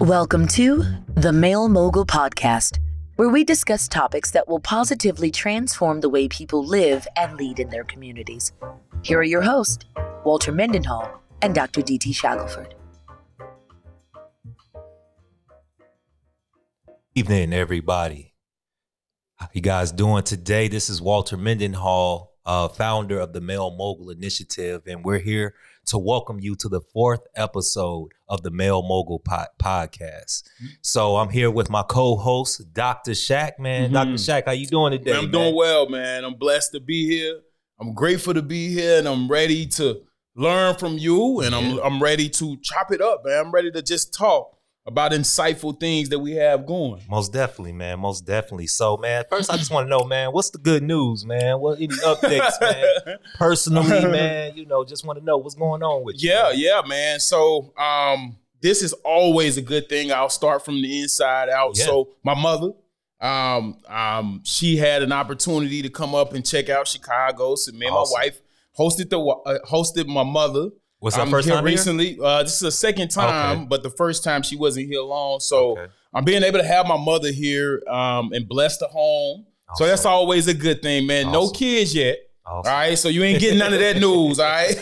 [0.00, 0.82] Welcome to
[1.14, 2.80] the Male Mogul Podcast,
[3.14, 7.68] where we discuss topics that will positively transform the way people live and lead in
[7.68, 8.52] their communities.
[9.02, 9.84] Here are your hosts,
[10.24, 11.08] Walter Mendenhall
[11.42, 11.80] and Dr.
[11.80, 12.12] D.T.
[12.12, 12.74] Shackelford.
[17.14, 18.34] Evening, everybody.
[19.36, 20.66] How you guys doing today?
[20.66, 25.54] This is Walter Mendenhall, uh, founder of the Male Mogul Initiative, and we're here
[25.86, 30.44] to welcome you to the fourth episode of the Male Mogul po- podcast.
[30.82, 33.12] So I'm here with my co-host, Dr.
[33.12, 33.58] Shaq.
[33.58, 33.92] Man, Mhm.
[33.92, 34.10] Dr.
[34.12, 35.12] Shaq, how you doing today?
[35.12, 35.30] I'm man?
[35.30, 36.24] doing well, man.
[36.24, 37.40] I'm blessed to be here.
[37.80, 40.00] I'm grateful to be here, and I'm ready to
[40.36, 41.40] learn from you.
[41.40, 43.46] And I'm I'm ready to chop it up, man.
[43.46, 44.53] I'm ready to just talk
[44.86, 47.00] about insightful things that we have going.
[47.08, 47.98] Most definitely, man.
[48.00, 48.66] Most definitely.
[48.66, 51.58] So, man, first I just want to know, man, what's the good news, man?
[51.60, 53.16] What any updates, man?
[53.36, 56.30] Personally, man, you know, just want to know what's going on with you.
[56.30, 56.52] yeah, man.
[56.58, 57.20] yeah, man.
[57.20, 60.12] So um, this is always a good thing.
[60.12, 61.76] I'll start from the inside out.
[61.78, 61.84] Yeah.
[61.86, 62.72] So my mother.
[63.20, 67.54] Um, um, she had an opportunity to come up and check out Chicago.
[67.54, 68.18] So me and Awesome.
[68.18, 68.40] my wife
[68.78, 70.68] hosted the uh, hosted my mother.
[71.04, 71.72] Was that I'm first here time here?
[71.72, 72.18] recently.
[72.20, 73.66] Uh, this is the second time, Okay.
[73.68, 75.38] but the first time she wasn't here long.
[75.40, 75.92] So Okay.
[76.12, 79.46] I'm being able to have my mother here um, and bless the home.
[79.76, 81.32] So that's always a good thing, man.
[81.32, 82.18] No kids yet.
[82.46, 82.70] Awesome.
[82.70, 84.38] All right, so you ain't getting none of that news.
[84.38, 84.76] All right,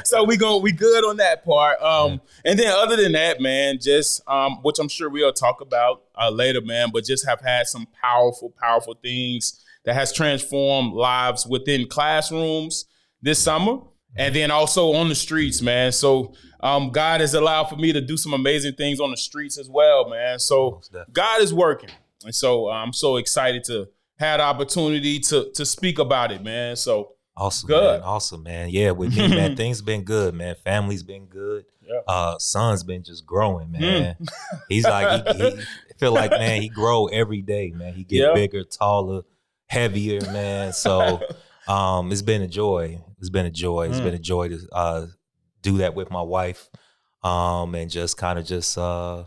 [0.04, 1.82] so we going we good on that part.
[1.82, 6.02] Um, and then other than that, man, just um, which I'm sure we'll talk about
[6.14, 6.90] uh, later, man.
[6.92, 12.84] But just have had some powerful, powerful things that has transformed lives within classrooms
[13.20, 13.78] this summer,
[14.16, 15.92] and then also on the streets, man.
[15.92, 19.58] So um, God has allowed for me to do some amazing things on the streets
[19.58, 20.38] as well, man.
[20.38, 20.80] So
[21.12, 21.90] God is working,
[22.24, 26.76] and so I'm so excited to have the opportunity to to speak about it, man.
[26.76, 28.00] So Awesome, Good.
[28.00, 28.02] man.
[28.02, 28.70] Awesome, man.
[28.70, 30.54] Yeah, with me, man, things been good, man.
[30.64, 31.66] Family's been good.
[31.86, 32.00] Yeah.
[32.08, 33.80] Uh, son's been just growing, Hmm.
[33.82, 34.16] man.
[34.70, 37.92] He's like, he, he I feel like, man, he grow every day, man.
[37.92, 39.20] He get bigger, taller,
[39.66, 40.72] heavier, man.
[40.72, 41.20] So,
[41.68, 43.00] um, it's been a joy.
[43.18, 43.88] It's been a joy.
[43.88, 44.04] It's Mm.
[44.04, 45.06] been a joy to uh
[45.62, 46.68] do that with my wife,
[47.24, 49.24] um, and just kind of just uh,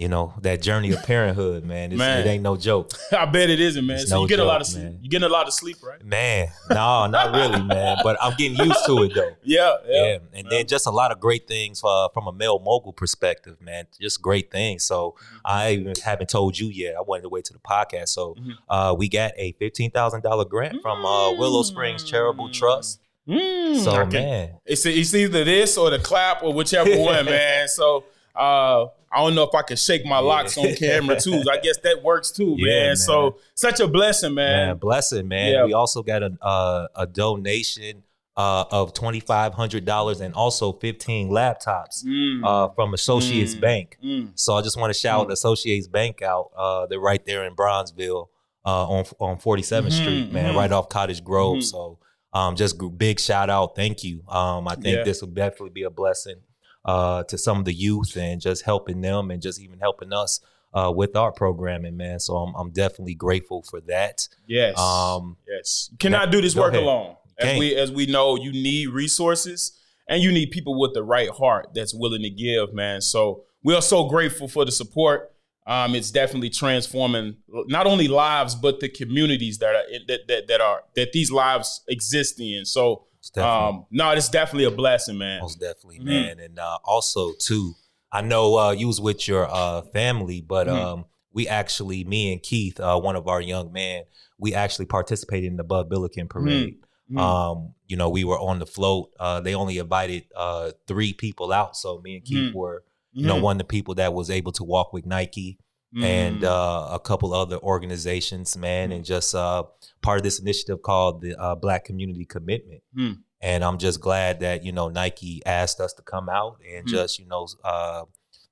[0.00, 1.94] you know, that journey of parenthood, man.
[1.96, 2.20] Man.
[2.20, 2.92] It ain't no joke.
[3.12, 3.98] I bet it isn't, man.
[3.98, 4.84] It's so no you get a lot of sleep.
[4.84, 4.98] man.
[5.02, 6.02] You getting a lot of sleep, right?
[6.04, 7.98] Man, no, not really, man.
[8.02, 9.36] But I'm getting used to it though.
[9.42, 10.18] Yeah, Yeah, yeah.
[10.32, 10.50] and Yeah.
[10.50, 13.86] then just a lot of great things uh, from a male mogul perspective, man.
[14.00, 14.84] Just great things.
[14.84, 15.36] So Mm-hmm.
[15.44, 16.94] I even haven't told you yet.
[16.96, 18.08] I wanted to wait to the podcast.
[18.08, 18.52] So Mhm.
[18.68, 22.52] uh, we got a fifteen thousand dollar grant from uh, Willow Springs Charitable Mm.
[22.54, 23.00] Trust.
[23.28, 27.68] Mm, So can- man, it's it's either this or the clap or whichever one, man.
[27.68, 31.42] So uh, I don't know if I can shake my locks on camera too.
[31.50, 32.86] I guess that works too, Yeah, man.
[32.90, 32.96] man.
[32.96, 34.76] So such a blessing, man, man.
[34.76, 35.52] blessing, man.
[35.52, 35.64] Yeah.
[35.64, 38.04] We also got a uh, a donation
[38.36, 43.60] uh, of twenty five hundred dollars and also fifteen laptops Mm, uh, from Associates Mm.
[43.60, 43.98] Bank.
[44.02, 44.28] mm.
[44.36, 45.32] So I just want to shout Mm.
[45.32, 46.50] Associates Bank out.
[46.56, 48.28] Uh, they're right there in Bronzeville
[48.64, 50.56] uh, on on 47th Mhm, Street, man, mhm.
[50.56, 51.58] right off Cottage Grove.
[51.58, 51.64] Mhm.
[51.64, 51.98] So
[52.32, 54.22] um, just big shout out, thank you.
[54.28, 55.02] Um, I think Yeah.
[55.02, 56.36] this will definitely be a blessing
[56.84, 60.40] uh, to some of the youth and just helping them and just even helping us
[60.72, 62.20] uh, with our programming, man.
[62.20, 64.28] So I'm, I'm definitely grateful for that.
[64.46, 64.78] Yes.
[64.78, 65.88] Um, yes.
[65.92, 66.84] You cannot do this work ahead.
[66.84, 67.16] alone.
[67.38, 69.72] As we as we know, you need resources
[70.06, 73.00] and you need people with the right heart that's willing to give, man.
[73.00, 75.32] So we are so grateful for the support.
[75.66, 80.60] Um, it's definitely transforming not only lives but the communities that are that that, that
[80.60, 82.64] are that these lives exist in.
[82.64, 83.06] So.
[83.36, 85.40] Um, no, it's definitely a blessing, man.
[85.40, 86.04] Most definitely, Mhm.
[86.04, 86.38] man.
[86.40, 87.74] And uh, also too,
[88.12, 90.74] I know uh, you was with your uh, family, but Mhm.
[90.74, 94.04] um, we actually, me and Keith, uh, one of our young men,
[94.38, 96.76] we actually participated in the Bud Billiken parade.
[97.10, 97.18] Mhm.
[97.18, 99.10] Um, you know, we were on the float.
[99.18, 102.54] Uh, they only invited uh, three people out, so me and Keith Mhm.
[102.54, 103.42] were, you know, Mhm.
[103.42, 105.58] one of the people that was able to walk with Nike
[105.96, 106.44] and Mhm.
[106.44, 109.64] uh, a couple other organizations, man, and just uh,
[110.02, 112.82] part of this initiative called the uh, Black Community Commitment.
[112.94, 113.12] Hmm.
[113.42, 116.94] And I'm just glad that you know Nike asked us to come out and Hmm.
[116.94, 118.02] just you know uh,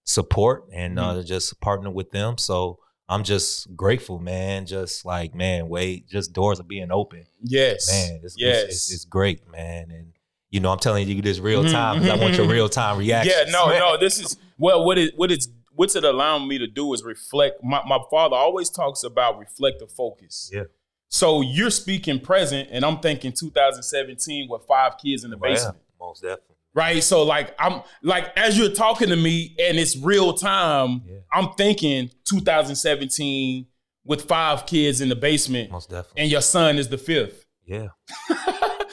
[0.04, 2.38] support and uh, just partner with them.
[2.38, 2.78] So
[3.08, 4.66] I'm just grateful, man.
[4.66, 8.20] Just like man, wait, just doors are being open, yes, man.
[8.22, 8.64] It's, yes.
[8.64, 9.90] it's, it's, it's great, man.
[9.90, 10.12] And
[10.50, 12.98] you know I'm telling you this real time time 'cause I want your real time
[12.98, 13.32] reaction.
[13.46, 13.96] Yeah, no, no.
[14.00, 15.48] This is well, what it what it's
[15.78, 17.62] what's it allowing me to do is reflect.
[17.62, 20.50] My my father always talks about reflective focus.
[20.52, 20.64] Yeah.
[21.08, 25.78] So you're speaking present, and I'm thinking 2017 with five kids in the basement.
[25.98, 26.56] most definitely.
[26.75, 27.02] Right.
[27.02, 31.19] So like I'm like as you're talking to me and it's real time, Yeah.
[31.32, 33.66] I'm thinking 2017
[34.04, 36.22] with five kids in the basement, Most definitely.
[36.22, 37.44] and your son is the fifth.
[37.64, 37.88] Yeah.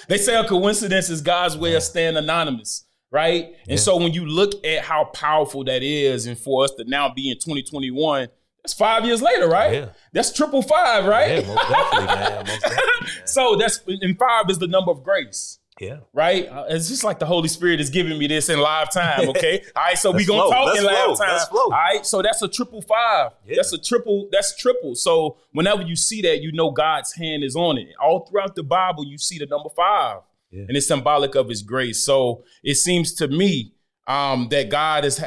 [0.07, 1.77] They say a coincidence is God's way Yeah.
[1.77, 2.84] of staying anonymous.
[3.15, 3.49] Right?
[3.65, 3.71] Yeah.
[3.71, 7.09] And so when you look at how powerful that is, and for us to now
[7.09, 8.27] be in 2021,
[8.61, 9.73] that's five years later, right?
[9.73, 9.89] Yeah.
[10.11, 11.43] That's triple five, right?
[11.43, 12.45] Yeah, most definitely, man.
[12.47, 13.27] Most definitely, man.
[13.27, 15.59] So that's and five is the number of grace.
[15.79, 15.97] yeah.
[16.13, 19.27] Right, Uh, it's just like the Holy Spirit is giving me this in live time.
[19.33, 19.97] Okay, all right.
[19.97, 20.49] So we gonna flow.
[20.51, 21.15] talk Let's in live flow.
[21.15, 21.29] time.
[21.33, 21.63] Let's flow.
[21.65, 22.05] All right.
[22.05, 23.31] So that's a triple five.
[23.45, 23.57] Yeah.
[23.57, 24.27] That's a triple.
[24.31, 24.95] That's triple.
[24.95, 27.89] So whenever you see that, you know God's hand is on it.
[28.01, 30.21] All throughout the Bible, you see the number five,
[30.55, 30.63] Yeah.
[30.67, 32.03] and it's symbolic of His grace.
[32.03, 33.73] So it seems to me
[34.07, 35.19] um, that God is,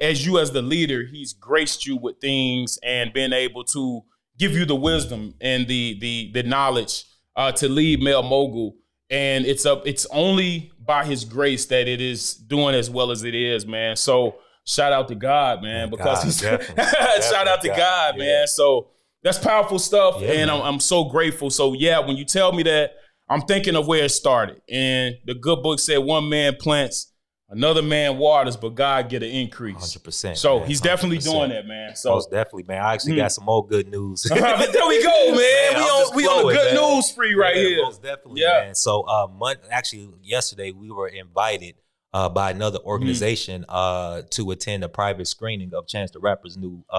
[0.00, 4.02] as you as the leader, He's graced you with things and been able to
[4.38, 7.04] give you the wisdom and the the the knowledge
[7.36, 8.76] uh, to lead Male Mogul.
[9.10, 9.86] And it's up.
[9.86, 13.94] It's only by His grace that it is doing as well as it is, man.
[13.96, 16.84] So shout out to God, man, because God, He's definitely.
[17.22, 17.76] shout out to Definitely God.
[17.76, 18.24] God, Yeah.
[18.24, 18.46] man.
[18.48, 18.88] So
[19.22, 20.50] that's powerful stuff, Yeah, and.
[20.50, 21.50] I'm, I'm so grateful.
[21.50, 22.96] So yeah, when you tell me that,
[23.28, 24.60] I'm thinking of where it started.
[24.68, 27.12] And the good book said, "One man plants,
[27.48, 30.38] another man waters, but God get an increase." Hundred percent.
[30.38, 31.96] So he's definitely doing that, man.
[31.96, 32.82] So Most definitely, man.
[32.82, 34.26] I actually got some more good news.
[34.28, 34.38] But
[34.72, 35.36] there we go, man.
[35.36, 36.94] we I'm on we on a good man.
[36.96, 37.82] news spree right here.
[37.82, 38.64] Most definitely, Yeah.
[38.66, 38.74] man.
[38.74, 41.76] So, uh, mon- actually, yesterday we were invited
[42.12, 42.84] uh, by another Mm.
[42.84, 46.94] organization uh, to attend a private screening of Chance the Rapper's new uh,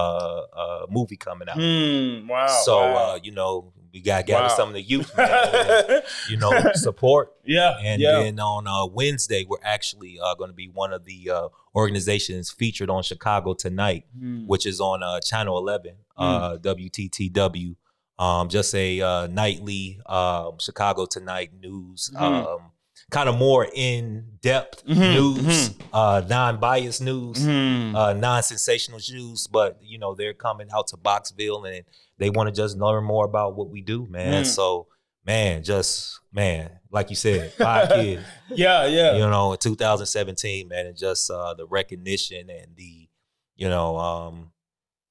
[0.52, 1.56] uh, movie coming out.
[1.56, 2.46] Hmm, wow.
[2.64, 2.94] so, wow.
[3.14, 4.56] uh, you know, we got to gather Wow.
[4.56, 5.28] some of the youth, man,
[5.88, 7.32] and, you know, support.
[7.44, 8.18] yeah, And yeah.
[8.22, 12.50] then on uh, Wednesday, we're actually uh, going to be one of the uh, organizations
[12.50, 14.46] featured on Chicago Tonight Hmm.
[14.46, 17.76] which is on uh, Channel 11, uh, WTTW.
[18.18, 22.20] Um, just a uh, nightly um, Chicago Tonight news, Mhm.
[22.46, 22.60] um,
[23.10, 27.94] kind of more in depth Mhm, news, uh, non biased news, Hmm.
[27.94, 29.46] uh, non sensational news.
[29.46, 31.84] But you know they're coming out to Boxville and
[32.18, 34.42] they want to just learn more about what we do, man.
[34.42, 34.46] Mm.
[34.46, 34.88] So
[35.24, 39.12] man, just man, like you said, five kids yeah, yeah.
[39.14, 43.08] you know, in 2017, man, and just uh, the recognition and the,
[43.56, 44.52] you know, um,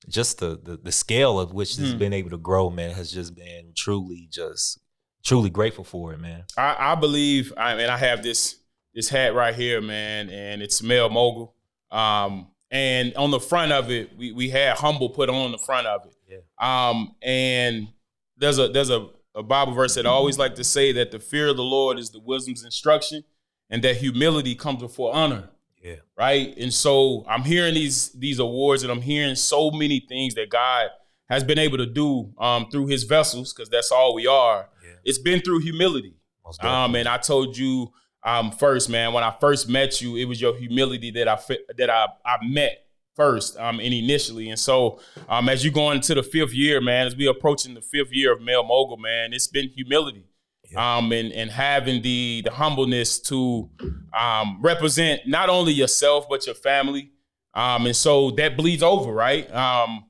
[0.07, 1.97] just the, the the scale of which it's Hmm.
[1.97, 4.79] been able to grow, man, has just been truly, just
[5.25, 6.45] truly grateful for it, man.
[6.55, 8.57] I, I believe, I mean, I have this
[8.93, 11.53] this hat right here, man, and it's Male Mogul.
[11.91, 15.87] Um, and on the front of it, we we had humble put on the front
[15.87, 16.15] of it.
[16.29, 16.89] Yeah.
[16.89, 17.89] Um, and
[18.37, 21.19] there's a there's a, a Bible verse that I always like to say that the
[21.19, 23.23] fear of the Lord is the wisdom's instruction,
[23.69, 25.49] and that humility comes before honor.
[25.83, 25.97] Yeah.
[26.17, 26.57] Right.
[26.57, 30.89] And so I'm hearing these these awards, and I'm hearing so many things that God
[31.29, 34.69] has been able to do um, through His vessels, because that's all we are.
[34.83, 34.91] Yeah.
[35.03, 36.15] It's been through humility.
[36.61, 37.91] Um, and I told you
[38.23, 41.39] um, first, man, when I first met you, it was your humility that I
[41.77, 42.85] that I I met
[43.15, 44.49] first um, and initially.
[44.49, 44.99] And so,
[45.29, 48.33] um, as you go into the fifth year, man, as we approaching the fifth year
[48.33, 50.25] of Male Mogul, man, it's been humility.
[50.71, 50.97] Yeah.
[50.97, 53.69] Um, and and having the the humbleness to
[54.17, 57.11] um, represent not only yourself but your family,
[57.53, 59.51] um, and so that bleeds over, right?
[59.53, 60.05] Um,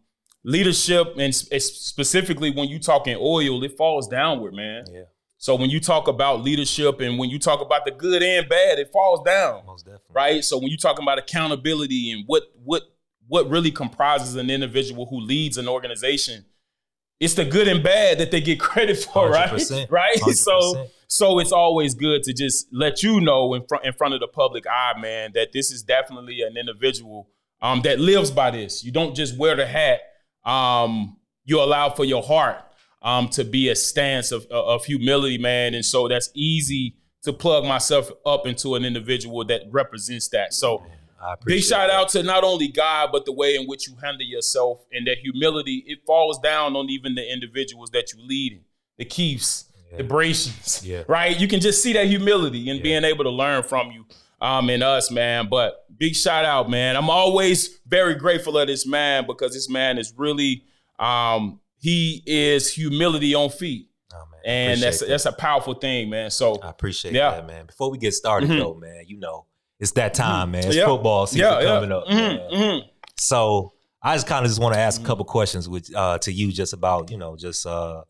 [0.45, 4.85] leadership and specifically when you talking oil, it falls downward, man.
[4.91, 5.01] yeah,
[5.37, 8.77] So when you talk about leadership and when you talk about the good and bad,
[8.79, 10.05] it falls down, most definitely.
[10.13, 10.43] right?
[10.43, 12.83] So when you're talking about accountability and what what
[13.27, 16.45] what really comprises an individual who leads an organization,
[17.19, 19.49] it's the good and bad that they get credit for, right?
[19.49, 20.19] 100%, Right.
[20.33, 20.89] So 100%.
[21.07, 24.27] so it's always good to just let you know in front in front of the
[24.27, 27.29] public eye, man, that this is definitely an individual
[27.63, 28.83] um, that lives by this.
[28.83, 30.01] You don't just wear the hat.
[30.45, 32.63] Um, you allow for your heart
[33.01, 37.65] um, to be a stance of, of humility, man, and so that's easy to plug
[37.65, 40.53] myself up into an individual that represents that.
[40.53, 40.85] So
[41.43, 41.95] big shout that.
[41.95, 45.17] out to not only God but the way in which you handle yourself and that
[45.17, 45.83] humility.
[45.87, 48.63] It falls down on even the individuals that you lead,
[48.97, 49.97] the Keefs, Yeah.
[49.97, 51.03] the Bracians, Yeah.
[51.07, 51.39] right?
[51.39, 52.83] You can just see that humility and Yeah.
[52.83, 54.05] being able to learn from you
[54.39, 55.47] um, and us, man.
[55.49, 56.95] But big shout out, man.
[56.95, 60.63] I'm always very grateful of this man because this man is really
[60.99, 66.09] um, he is humility on feet, Oh, man, and that's appreciate that's a powerful thing,
[66.09, 66.31] man.
[66.31, 67.31] So I appreciate Yeah.
[67.31, 67.65] that, man.
[67.65, 68.59] Before we get started, Mhm.
[68.59, 69.45] though, man, you know,
[69.79, 70.65] it's that time, man.
[70.65, 70.85] It's Yeah.
[70.85, 72.05] football season yeah, coming up.
[72.07, 72.39] Mhm, man.
[72.51, 72.81] mhm.
[73.17, 75.05] So I just kind of just want to ask Mm-hmm.
[75.05, 78.03] a couple questions with uh, to you, just about you know, just uh,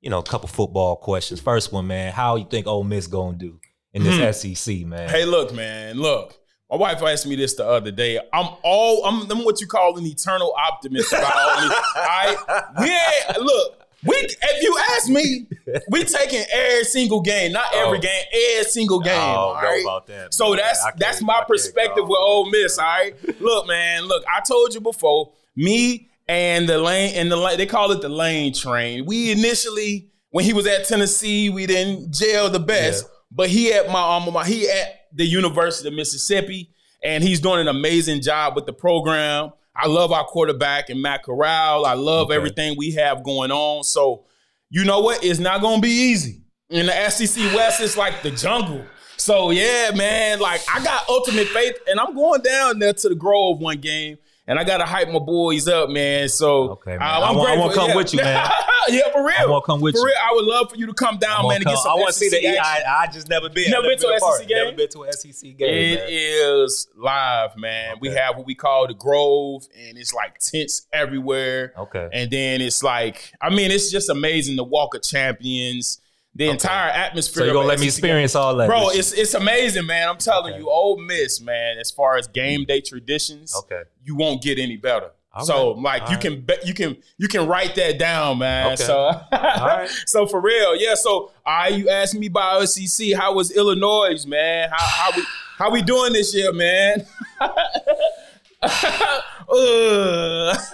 [0.00, 1.40] you know, a couple football questions.
[1.40, 3.58] First one, man, how you think Ole Miss gonna do
[3.92, 4.36] in this.
[4.40, 5.08] SEC, man?
[5.08, 6.38] Hey, look, man, look.
[6.70, 8.18] My wife asked me this the other day.
[8.32, 11.72] I'm all I'm, I'm what you call an eternal optimist about all this.
[11.96, 12.36] I
[12.80, 13.74] we ain't look.
[14.04, 15.46] We if you ask me,
[15.90, 18.00] we taking every single game, not every Oh.
[18.00, 18.22] game,
[18.54, 19.18] every single game.
[19.18, 19.82] All right?
[19.82, 20.32] about that.
[20.34, 20.58] So man.
[20.58, 22.22] that's that's my perspective with it.
[22.22, 22.78] Ole Miss.
[22.78, 24.22] All right, look, man, look.
[24.32, 25.32] I told you before.
[25.56, 29.04] Me and the lane and the lane, they call it the lane train.
[29.06, 33.10] We initially, when he was at Tennessee, we didn't jail the best, Yeah.
[33.32, 34.48] but he at my alma mater.
[34.48, 36.70] He at the University of Mississippi,
[37.02, 39.50] and he's doing an amazing job with the program.
[39.74, 41.86] I love our quarterback and Matt Corral.
[41.86, 42.36] I love Okay.
[42.36, 43.84] everything we have going on.
[43.84, 44.24] So,
[44.70, 45.22] you know what?
[45.24, 46.40] It's not going to be easy.
[46.70, 48.84] In the SEC West, it's like the jungle.
[49.16, 53.14] So, yeah, man, like I got ultimate faith, and I'm going down there to the
[53.14, 56.28] Grove one game, and I got to hype my boys up, man.
[56.28, 57.02] So, Okay, man.
[57.02, 57.62] uh, I I'm want- I grateful.
[57.68, 57.96] wanna come yeah.
[57.96, 58.50] with you, man.
[58.88, 59.36] yeah, for real.
[59.38, 60.06] I wanna come with for you.
[60.06, 60.16] real.
[60.20, 62.12] I would love for you to come down, man, and get some I want to
[62.14, 62.44] see the.
[62.58, 62.64] action.
[62.88, 63.70] I, I just never been.
[63.70, 64.20] Never I've been to an.
[64.38, 64.56] SEC game?
[64.64, 65.68] Never been to an SEC game.
[65.68, 66.06] It man.
[66.10, 67.96] is live, man.
[68.00, 71.72] We have what we call the Grove, and it's like tents everywhere.
[71.78, 72.08] Okay.
[72.12, 74.56] And then it's like, I mean, it's just amazing.
[74.56, 76.00] The Walk of Champions,
[76.34, 77.42] the entire atmosphere.
[77.42, 80.08] So you gonna let me experience all that, Bro, it's it's amazing, man.
[80.08, 80.62] I'm telling Okay.
[80.62, 81.78] you, Ole Miss, man.
[81.78, 83.82] As far as game day traditions, okay.
[84.04, 85.10] you won't get any better.
[85.32, 85.82] All so right.
[85.82, 86.22] like All you right.
[86.22, 88.72] can bet you can you can write that down, man.
[88.72, 88.84] Okay.
[88.84, 89.88] So right.
[90.06, 90.94] so for real, yeah.
[90.94, 93.12] So I you asked me about SEC.
[93.14, 94.70] How was Illinois, man?
[94.70, 95.22] How how we
[95.58, 97.04] how we doing this year, man?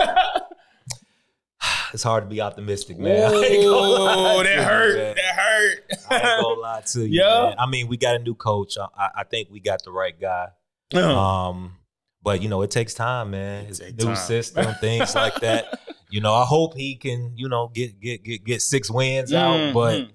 [1.95, 3.23] It's hard to be optimistic, man.
[3.33, 5.17] I ain't gonna lie Ooh, to that hurt.
[5.55, 5.91] Hurt.
[6.11, 7.07] I ain't gonna lie to you.
[7.23, 7.43] Yeah.
[7.45, 7.55] man.
[7.59, 8.77] I mean, we got a new coach.
[8.79, 10.49] I, I- I think we got the right guy.
[10.95, 11.77] Um,
[12.23, 13.73] but you know, it takes time, man.
[13.73, 14.17] Take new time.
[14.17, 15.81] system, things like that.
[16.11, 19.57] You know, I hope he can, you know, get get get get six wins out.
[19.57, 19.73] Mhm.
[19.75, 20.09] But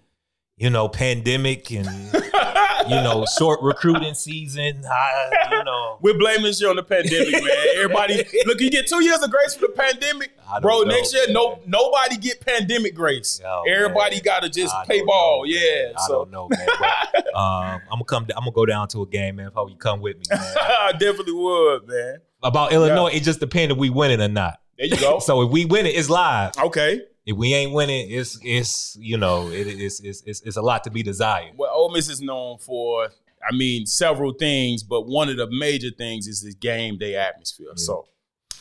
[0.57, 1.87] you know, pandemic and
[2.89, 4.83] you know, short recruiting season.
[4.85, 7.51] I, you know, We're blaming this year on the pandemic, man.
[7.75, 10.31] Everybody, look, you get two years of grace for the pandemic,
[10.61, 10.81] bro.
[10.81, 13.39] know, next year, no, nobody get pandemic grace.
[13.43, 14.23] Yo, Everybody man.
[14.23, 15.85] got to just I play ball, know, yeah.
[15.85, 15.93] man.
[15.97, 16.67] I so don't know, man.
[16.79, 18.23] But, um, I'm gonna come.
[18.35, 19.47] I'm gonna go down to a game, man.
[19.55, 20.39] If you come with me, man.
[20.59, 22.17] I definitely would, man.
[22.41, 24.59] About Illinois, it just depends if we win it or not.
[24.77, 25.19] There you go.
[25.21, 26.53] So if we win it, it's live.
[26.57, 27.01] okay.
[27.29, 30.83] If we ain't winning, it's it's you know it, it's, it's it's it's a lot
[30.85, 31.53] to be desired.
[31.57, 33.09] Well, Ole Miss is known for,
[33.47, 37.67] I mean, several things, but one of the major things is the game day atmosphere.
[37.75, 38.07] So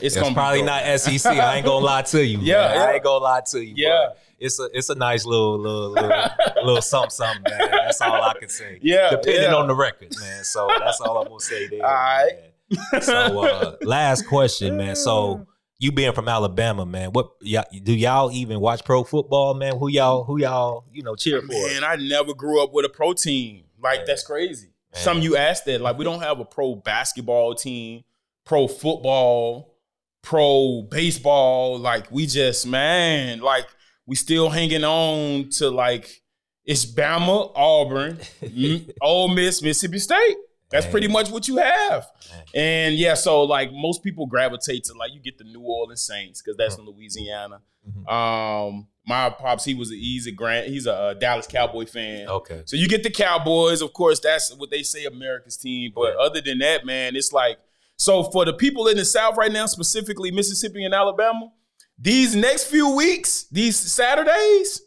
[0.00, 1.24] it's, It's probably not SEC.
[1.24, 2.40] I ain't gonna lie to you.
[2.40, 2.74] Yeah, man.
[2.74, 2.82] yeah.
[2.82, 3.72] I ain't gonna lie to you.
[3.74, 4.08] Yeah.
[4.38, 6.10] it's a it's a nice little little little,
[6.62, 7.70] little something something, man.
[7.70, 8.80] That's all I can say.
[8.82, 9.54] Yeah, depending yeah.
[9.54, 10.44] on the record, man.
[10.44, 11.86] So that's all I'm gonna say there.
[11.86, 12.32] All right.
[12.92, 13.00] man.
[13.00, 14.94] So uh, last question, man.
[14.94, 15.46] So
[15.78, 19.76] you being from Alabama, man, what y'all, do y'all even watch pro football, man?
[19.78, 21.52] Who y'all who y'all you know cheer for?
[21.52, 23.64] Man, I never grew up with a pro team.
[23.80, 24.06] Like Man.
[24.06, 24.68] that's crazy.
[24.92, 25.02] Man.
[25.02, 25.80] Some of you asked that.
[25.80, 28.02] Like we don't have a pro basketball team,
[28.44, 29.76] pro football,
[30.22, 31.78] pro baseball.
[31.78, 33.66] Like we just man, like
[34.04, 36.22] we still hanging on to like
[36.64, 38.18] it's Bama, Auburn,
[39.00, 40.36] Ole Miss, Mississippi State.
[40.70, 42.06] That's pretty much what you have.
[42.54, 46.42] And yeah, so like most people gravitate to like you get the New Orleans Saints
[46.42, 47.62] because that's in Louisiana.
[47.88, 48.12] Mhm.
[48.12, 52.28] Um, my pops, he was a, he's a Grant, he's a, uh, Dallas Cowboy fan.
[52.28, 52.62] Okay.
[52.66, 55.92] So you get the Cowboys, of course, that's what they say America's team.
[55.94, 56.20] But Yeah.
[56.24, 57.58] other than that, man, it's like
[57.96, 61.50] so for the people in the South right now, specifically Mississippi and Alabama,
[61.98, 64.82] these next few weeks, these Saturdays,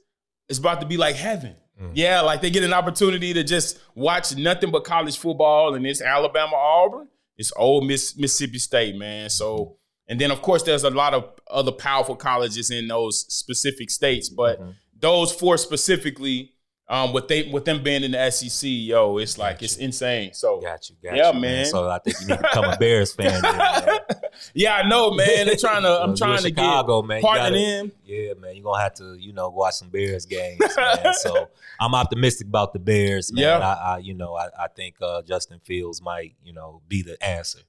[0.47, 1.55] it's about to be like heaven.
[1.81, 1.91] Mm.
[1.95, 6.01] Yeah, like they get an opportunity to just watch nothing but college football, and it's
[6.01, 7.07] Alabama, Auburn,
[7.37, 9.29] it's Ole Miss, Mississippi State, man.
[9.29, 13.89] So, and then of course there's a lot of other powerful colleges in those specific
[13.89, 14.75] states, but Mhm.
[14.99, 16.51] those four specifically,
[16.87, 19.65] um, with they with them being in the SEC, yo, it's like Gotcha.
[19.65, 20.33] it's insane.
[20.33, 20.95] So Got you.
[21.03, 21.65] Got Yeah, you, man.
[21.65, 23.41] So I think you need to become a Bears fan.
[23.41, 23.99] Then.
[24.53, 25.47] yeah, I know, man.
[25.47, 26.01] They're trying to.
[26.01, 27.21] I'm in trying to Chicago, man.
[27.21, 27.91] get You partnered in.
[28.05, 31.13] Yeah, man, you're gonna have to, you know, watch some Bears games, man.
[31.13, 33.43] so I'm optimistic about the Bears, man.
[33.43, 33.59] Yeah.
[33.59, 37.21] I, I you know, I, I think uh, Justin Fields might, you know, be the
[37.23, 37.59] answer.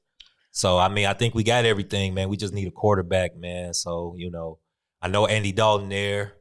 [0.51, 2.29] So I mean, I think we got everything, man.
[2.29, 3.75] We just need a quarterback, man.
[3.75, 4.59] So, you know,
[5.01, 6.35] I know Andy Dalton there.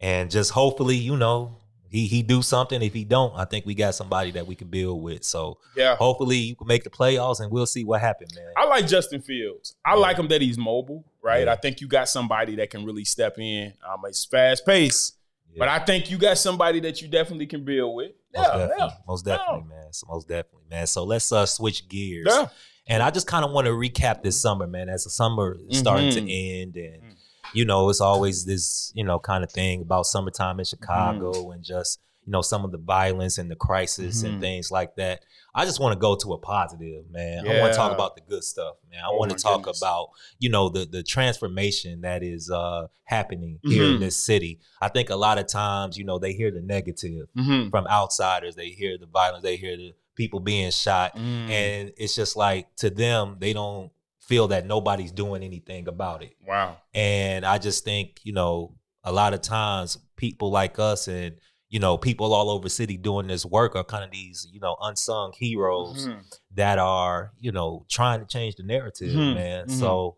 [0.00, 1.56] And just hopefully, you know,
[1.94, 2.82] he he do something.
[2.82, 5.22] If he don't, I think we got somebody that we can build with.
[5.24, 8.52] So Yeah, hopefully you can make the playoffs and we'll see what happens, man.
[8.56, 9.76] I like Justin Fields.
[9.84, 10.00] I Yeah.
[10.00, 11.44] like him that he's mobile, right?
[11.46, 11.52] Yeah.
[11.52, 13.72] I think you got somebody that can really step in.
[13.88, 15.16] Um, it's fast paced,
[15.52, 15.60] Yeah.
[15.60, 18.12] but I think you got somebody that you definitely can build with.
[18.34, 18.74] Most Yeah, definitely.
[18.78, 19.92] yeah, Most definitely, man.
[19.92, 20.86] So most definitely, man.
[20.88, 22.26] So let's uh switch gears.
[22.28, 22.48] yeah.
[22.86, 24.90] And I just kind of want to recap this summer, man.
[24.90, 27.13] As the summer is starting to end, and Mhm.
[27.54, 31.50] You know, it's always this, you know, kind of thing about summertime in Chicago Mm-hmm.
[31.52, 34.28] and just, you know, some of the violence and the crisis Mhm.
[34.28, 35.20] and things like that.
[35.54, 37.46] I just want to go to a positive, man.
[37.46, 39.00] I want to talk about the good stuff, man.
[39.04, 39.80] I Oh want to talk goodness.
[39.80, 40.08] about,
[40.38, 44.00] you know, the the transformation that is uh happening here in Mhm.
[44.00, 44.58] this city.
[44.80, 47.68] I think a lot of times, you know, they hear the negative Mm-hmm.
[47.70, 48.56] from outsiders.
[48.56, 49.42] They hear the violence.
[49.42, 51.50] They hear the people being shot, Mm.
[51.50, 53.90] and it's just like to them, they don't
[54.28, 56.34] feel that nobody's doing anything about it.
[56.46, 56.76] wow.
[56.94, 61.36] And I just think, you know, a lot of times people like us and
[61.70, 64.76] you know, people all over city doing this work are kind of these, you know,
[64.80, 66.22] unsung heroes Mhm.
[66.54, 69.34] that are, you know, trying to change the narrative, Mhm.
[69.34, 69.66] man.
[69.66, 69.80] Mhm.
[69.80, 70.16] So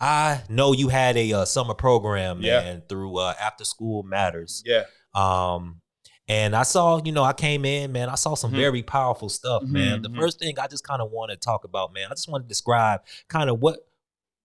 [0.00, 2.80] I know you had a uh, summer program, Yeah.
[2.88, 4.64] through uh, After School Matters.
[4.66, 4.82] Yeah.
[5.14, 5.80] Um,
[6.28, 8.08] and I saw, you know, I came in, man.
[8.08, 8.56] I saw some Mhm.
[8.56, 10.02] very powerful stuff, man.
[10.02, 10.16] The Mhm.
[10.18, 12.48] first thing I just kind of want to talk about, man, I just want to
[12.48, 13.80] describe kind of what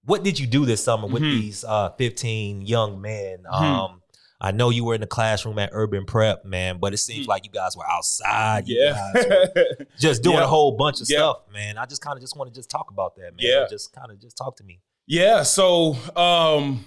[0.04, 1.40] what did you do this summer with Mhm.
[1.42, 3.44] these uh 15 young men?
[3.44, 3.54] Mhm.
[3.62, 4.02] Um,
[4.44, 7.30] I know you were in the classroom at Urban Prep, man, but it seems Mhm.
[7.30, 8.68] like you guys were outside.
[8.68, 9.12] You Yeah.
[9.14, 10.46] guys were just doing Yeah.
[10.46, 11.18] a whole bunch of Yeah.
[11.20, 11.78] stuff, man.
[11.78, 13.38] I just kind of just want to just talk about that, man.
[13.38, 13.68] Yeah.
[13.70, 14.82] Just kind of just talk to me.
[15.06, 15.44] Yeah.
[15.44, 16.84] So um,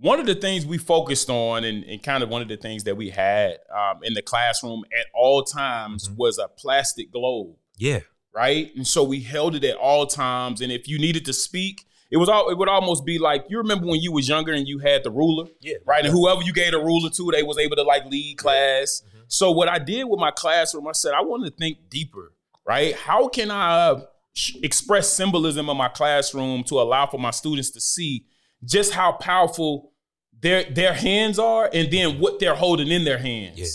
[0.00, 2.84] one of the things we focused on, and, and kind of one of the things
[2.84, 6.16] that we had um, in the classroom at all times Mhm.
[6.16, 8.00] was a plastic globe, Yeah.
[8.32, 8.70] right?
[8.76, 10.60] And so we held it at all times.
[10.60, 13.58] And if you needed to speak, it was all it would almost be like you
[13.58, 15.74] remember when you was younger and you had the ruler, Yeah.
[15.84, 16.04] right?
[16.04, 19.02] And whoever you gave the ruler to, they was able to like lead class.
[19.04, 19.24] Mhm.
[19.28, 22.32] So what I did with my classroom, I said I wanted to think deeper,
[22.64, 22.94] right?
[22.94, 24.00] How can I
[24.32, 28.24] sh- express symbolism in my classroom to allow for my students to see
[28.64, 29.92] just how powerful
[30.40, 33.58] their their hands are, and then what they're holding in their hands.
[33.58, 33.66] Yeah.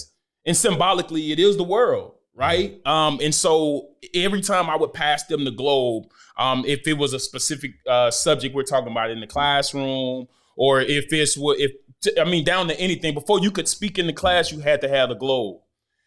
[0.45, 2.79] And symbolically, it is the world, right?
[2.85, 6.05] Um, and so every time I would pass them the globe,
[6.37, 10.81] um, if it was a specific uh, subject we're talking about in the classroom, or
[10.81, 11.71] if it's what if
[12.19, 14.89] I mean down to anything, before you could speak in the class, you had to
[14.89, 15.61] have the globe.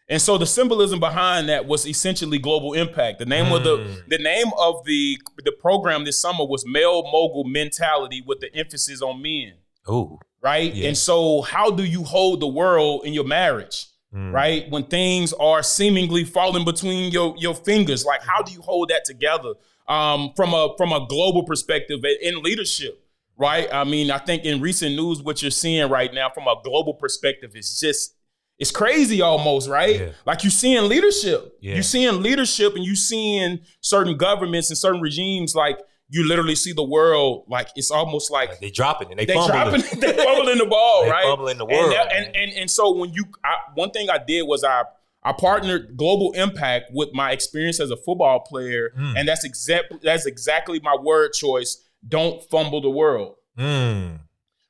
[0.09, 3.19] And so the symbolism behind that was essentially global impact.
[3.19, 4.07] The name of the Mm.
[4.09, 9.01] the name of the the program this summer was Male Mogul Mentality with the emphasis
[9.01, 9.53] on men,
[9.87, 10.19] Oh.
[10.41, 10.73] right?
[10.73, 10.87] Yeah.
[10.89, 13.85] And so how do you hold the world in your marriage?
[14.15, 14.31] Mm.
[14.31, 14.69] right?
[14.71, 19.03] When things are seemingly falling between your your fingers, like how do you hold that
[19.03, 19.53] together
[19.89, 23.03] um, from a from a global perspective in leadership,
[23.37, 23.67] right?
[23.73, 26.93] I mean, I think in recent news, what you're seeing right now from a global
[26.93, 28.13] perspective is just
[28.59, 29.99] it's crazy almost, right?
[29.99, 30.09] Yeah.
[30.25, 31.75] Like you're seeing leadership, Yeah.
[31.75, 35.79] you're seeing leadership, and you're seeing certain governments and certain regimes like.
[36.09, 39.81] You literally see the world like it's almost like They dropping and they, they fumbling.
[39.81, 41.25] dropping, they fumbling the ball, They right?
[41.25, 41.91] fumbling the And world.
[41.91, 44.83] that- And, and, and so when you, I, one thing I did was I
[45.21, 49.15] I partnered Global Impact with my experience as a football player, Mm.
[49.17, 51.83] and that's exactly that's exactly my word choice.
[52.07, 54.21] Don't fumble the world, Mm.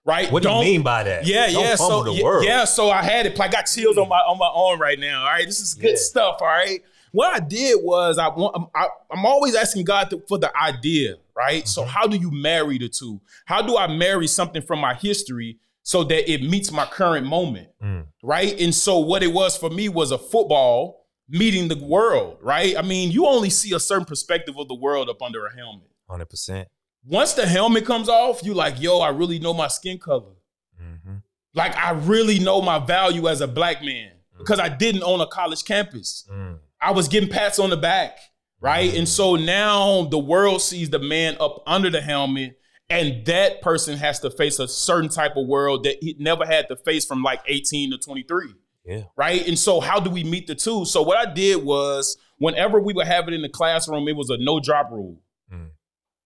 [0.08, 0.32] Right?
[0.32, 1.26] What do Don't- you mean by that?
[1.28, 1.76] Yeah, Don't yeah.
[1.76, 3.40] So yeah, yeah, so I had it.
[3.40, 5.22] I got chills on my on my arm right now.
[5.22, 5.96] All right, this is good Yeah.
[5.98, 6.38] stuff.
[6.42, 6.82] All right.
[7.12, 10.52] What I did was I want I'm, I, I'm always asking God to, for the
[10.58, 11.68] idea, right?
[11.68, 11.88] So Mhm.
[11.88, 13.22] how do you marry the two?
[13.46, 17.70] How do I marry something from my history so that it meets my current moment,
[17.82, 18.08] Mm.
[18.22, 18.60] right?
[18.60, 22.78] And so what it was for me was a football meeting the world, right?
[22.78, 25.88] I mean, you only see a certain perspective of the world up under a helmet.
[26.10, 26.68] 100%.
[27.08, 30.34] Once the helmet comes off, you like, yo, I really know my skin color.
[30.82, 31.16] Mm-hmm.
[31.54, 35.28] Like I really know my value as a black man because I didn't own a
[35.28, 36.28] college campus.
[36.32, 36.60] Mm.
[36.82, 38.20] I was getting pats on the back,
[38.60, 38.94] right?
[38.94, 43.98] And so now the world sees the man up under the helmet, and that person
[43.98, 47.24] has to face a certain type of world that he never had to face from
[47.24, 48.54] like 18 to 23
[48.86, 49.04] Yeah.
[49.16, 49.48] right?
[49.48, 50.86] And so, how do we meet the two?
[50.86, 54.30] So, what I did was, whenever we would have it in the classroom, it was
[54.30, 55.20] a no drop rule.
[55.52, 55.72] Mm.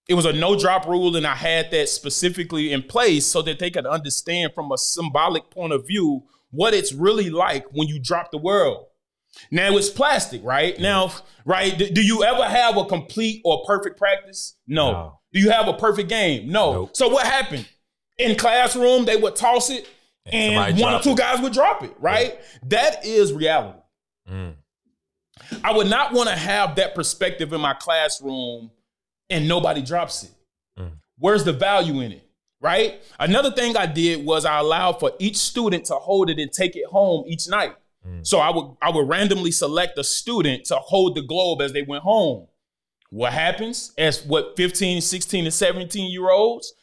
[0.07, 3.59] It was a no drop rule, and I had that specifically in place so that
[3.59, 7.99] they could understand from a symbolic point of view what it's really like when you
[7.99, 8.87] drop the world.
[9.49, 10.77] Now it's plastic, right?
[10.79, 11.11] Now,
[11.45, 11.77] right?
[11.77, 14.57] d- Do you ever have a complete or perfect practice?
[14.67, 14.91] No.
[14.91, 15.19] No.
[15.31, 16.51] Do you have a perfect game?
[16.51, 16.73] No.
[16.73, 16.89] Nope.
[16.93, 17.67] So what happened?
[18.17, 19.87] In classroom, they would toss it,
[20.25, 21.17] and somebody one or two it.
[21.17, 22.37] guys would drop it, right?
[22.63, 23.79] That is reality.
[24.29, 24.55] Mm.
[25.63, 28.69] I would not want to have that perspective in my classroom
[29.31, 30.31] and nobody drops it.
[30.77, 30.91] Mm.
[31.17, 32.27] Where's the value in it?
[32.59, 33.01] Right?
[33.19, 36.75] Another thing I did was I allowed for each student to hold it and take
[36.75, 37.75] it home each night.
[38.07, 38.25] Mm.
[38.25, 41.81] So I would I would randomly select a student to hold the globe as they
[41.81, 42.47] went home.
[43.09, 46.73] What happens as what 15, 16, and 17 year olds?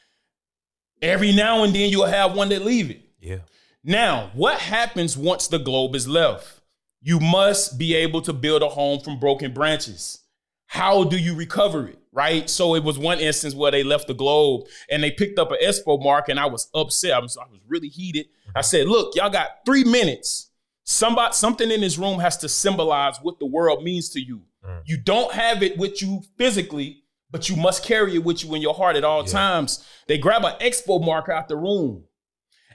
[1.01, 3.03] Every now and then you'll have one that leave it.
[3.21, 3.39] Yeah.
[3.85, 6.61] Now, what happens once the globe is left?
[7.01, 10.19] You must be able to build a home from broken branches.
[10.67, 11.99] How do you recover it?
[12.12, 12.49] Right.
[12.49, 15.59] So it was one instance where they left the globe and they picked up an
[15.62, 17.12] expo mark, and I was upset.
[17.12, 18.27] I was, I was really heated.
[18.57, 20.51] I said, "Look, y'all got three minutes.
[20.85, 24.42] Somebody, something in this room has to symbolize what the world means to you.
[24.66, 24.81] Mm.
[24.87, 28.62] You don't have it with you physically, but you must carry it with you in
[28.62, 29.33] your heart at all Yeah.
[29.33, 32.05] times." They grab an expo marker out the room.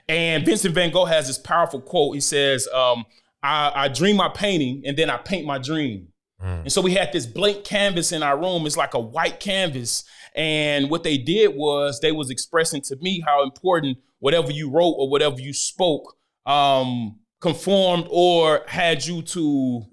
[0.08, 2.14] And Vincent Van Gogh has this powerful quote.
[2.14, 3.04] He says, um,
[3.42, 6.08] I, I dream my painting and then I paint my dream.
[6.44, 6.60] Mm.
[6.62, 8.66] And so we had this blank canvas in our room.
[8.66, 10.04] It's like a white canvas.
[10.34, 14.94] And what they did was they was expressing to me how important whatever you wrote
[14.98, 19.84] or whatever you spoke um, conformed or had you to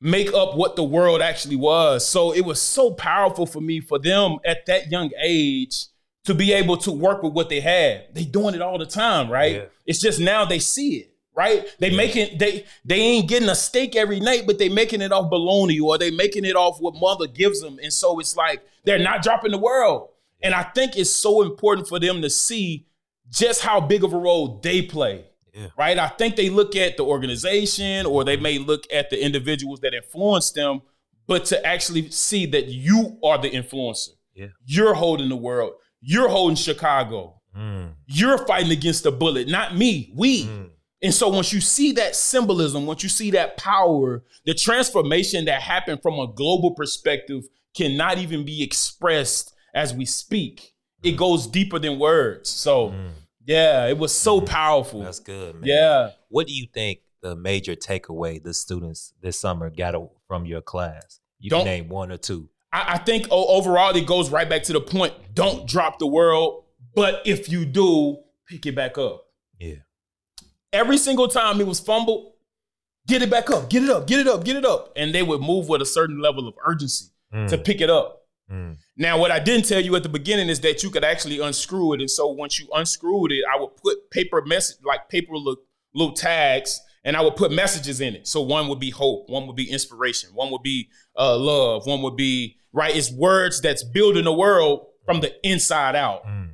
[0.00, 2.06] make up what the world actually was.
[2.06, 5.86] So it was so powerful for me for them at that young age
[6.24, 8.06] to be able to work with what they had.
[8.12, 9.54] They doing it all the time, right?
[9.54, 9.64] Yeah.
[9.86, 11.66] It's just now they see it, right?
[11.78, 11.96] They Yeah.
[11.96, 15.78] making they they ain't getting a steak every night, but they making it off bologna
[15.80, 17.78] or they making it off what mother gives them.
[17.82, 20.08] And so it's like they're not dropping the world.
[20.42, 22.86] And I think it's so important for them to see
[23.30, 25.24] just how big of a role they play.
[25.54, 25.68] Yeah.
[25.78, 25.98] Right?
[25.98, 29.94] I think they look at the organization or they may look at the individuals that
[29.94, 30.82] influence them,
[31.26, 34.10] but to actually see that you are the influencer.
[34.34, 34.48] Yeah.
[34.66, 35.72] You're holding the world.
[36.02, 37.40] You're holding Chicago.
[37.56, 40.12] Mm, You're fighting against the bullet, not me.
[40.14, 40.44] We.
[40.44, 40.70] mm.
[41.02, 45.60] And so once you see that symbolism, once you see that power, the transformation that
[45.60, 47.44] happened from a global perspective
[47.76, 50.72] cannot even be expressed as we speak.
[51.02, 52.48] It goes deeper than words.
[52.48, 53.10] So Mm.
[53.44, 55.02] yeah, it was so powerful.
[55.02, 55.64] That's good, man.
[55.64, 56.10] Yeah.
[56.28, 59.94] What do you think the major takeaway the students this summer got
[60.26, 61.20] from your class?
[61.38, 62.48] You Don't- can name one or two.
[62.72, 65.12] I, I think overall it goes right back to the point.
[65.34, 68.16] Don't drop the world, but if you do,
[68.48, 69.24] pick it back up.
[69.58, 69.76] Yeah.
[70.76, 72.32] Every single time it was fumbled,
[73.06, 74.92] get it back up, get it up, get it up, get it up.
[74.94, 78.22] And they would move with a certain level of urgency Mm, to pick it up.
[78.48, 81.40] mm, Now, what I didn't tell you at the beginning is that you could actually
[81.40, 82.00] unscrew it.
[82.00, 85.56] And so once you unscrewed it, I would put paper message, like paper little,
[85.92, 88.28] little tags, and I would put messages in it.
[88.28, 92.00] So one would be hope, one would be inspiration, one would be uh, love, one
[92.02, 92.94] would be, right?
[92.94, 96.24] It's words that's building the world from the inside out.
[96.26, 96.50] mm.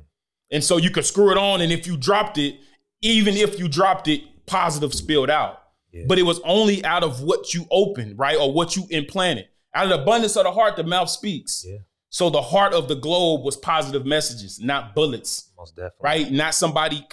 [0.51, 2.55] And so you could screw it on, and if you dropped it,
[3.03, 5.59] even if you dropped it, positive spilled out.
[5.91, 6.05] Yeah.
[6.07, 8.37] But it was only out of what you opened, right?
[8.37, 9.45] Or what you implanted.
[9.75, 11.63] Out of the abundance of the heart, the mouth speaks.
[11.67, 11.77] Yeah.
[12.09, 15.99] So the heart of the globe was positive messages, not bullets, Most definitely.
[16.03, 16.31] right?
[16.31, 17.07] Not somebody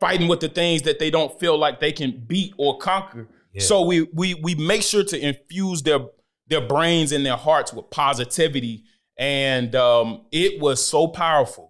[0.00, 3.28] fighting with the things that they don't feel like they can beat or conquer.
[3.52, 3.62] Yeah.
[3.62, 6.00] So we we we make sure to infuse their
[6.48, 8.84] their brains and their hearts with positivity,
[9.16, 11.67] and um, it was so powerful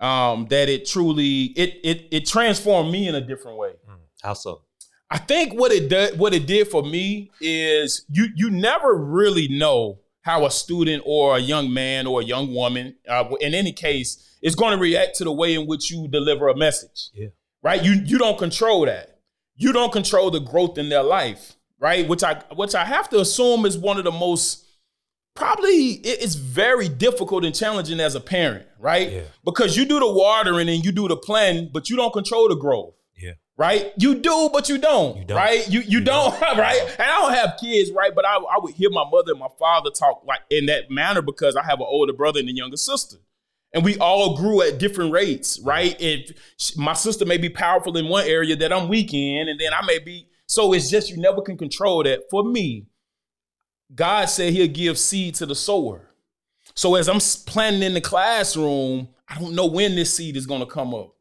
[0.00, 3.72] um, that it truly it it it transformed me in a different way.
[3.88, 3.98] Mm.
[4.22, 4.62] How so?
[5.10, 9.48] I think what it did what it did for me is you you never really
[9.48, 13.72] know how a student or a young man or a young woman, uh, in any
[13.72, 17.10] case, is going to react to the way in which you deliver a message.
[17.14, 17.28] Yeah.
[17.62, 17.82] Right.
[17.82, 19.20] You you don't control that.
[19.54, 21.54] You don't control the growth in their life.
[21.78, 22.08] Right.
[22.08, 24.65] Which I which I have to assume is one of the most
[25.36, 28.66] probably it's very difficult and challenging as a parent.
[28.78, 29.12] Right.
[29.12, 29.22] Yeah.
[29.44, 32.56] Because you do the watering and you do the planting, but you don't control the
[32.56, 33.32] growth Yeah.
[33.56, 33.92] right?
[33.96, 35.36] You do, but you don't, You don't.
[35.36, 35.68] right?
[35.70, 36.80] You you, don't, right?
[36.98, 38.14] And I don't have kids, right?
[38.14, 41.22] But I, I would hear my mother and my father talk like in that manner
[41.22, 43.16] because I have an older brother and a younger sister.
[43.72, 45.96] And we all grew at different rates, right?
[46.00, 46.32] If
[46.76, 49.84] my sister may be powerful in one area that I'm weak in, and then I
[49.84, 50.28] may be.
[50.46, 52.20] So it's just you never can control that.
[52.30, 52.86] For me,
[53.94, 56.10] God said He'll give seed to the sower.
[56.74, 60.60] So as I'm planning in the classroom, I don't know when this seed is going
[60.60, 61.12] to come up.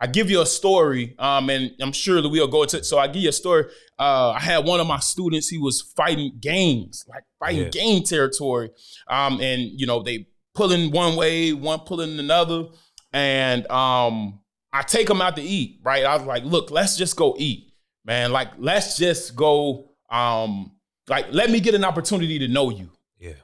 [0.00, 2.78] I give you a story, um, and I'm sure that we'll go to.
[2.78, 2.84] It.
[2.84, 3.66] So I give you a story.
[4.00, 5.48] Uh, I had one of my students.
[5.48, 7.68] He was fighting gangs, like fighting Yeah.
[7.68, 8.70] gang territory,
[9.06, 12.64] um, and you know they pulling one way, one pulling another,
[13.12, 14.40] and um,
[14.72, 15.78] I take him out to eat.
[15.84, 17.72] Right, I was like, look, let's just go eat,
[18.04, 18.32] man.
[18.32, 19.92] Like, let's just go.
[20.10, 20.72] Um,
[21.08, 23.34] like, let me get an opportunity to know you, Yeah.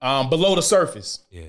[0.00, 1.24] um, below the surface.
[1.30, 1.48] Yeah.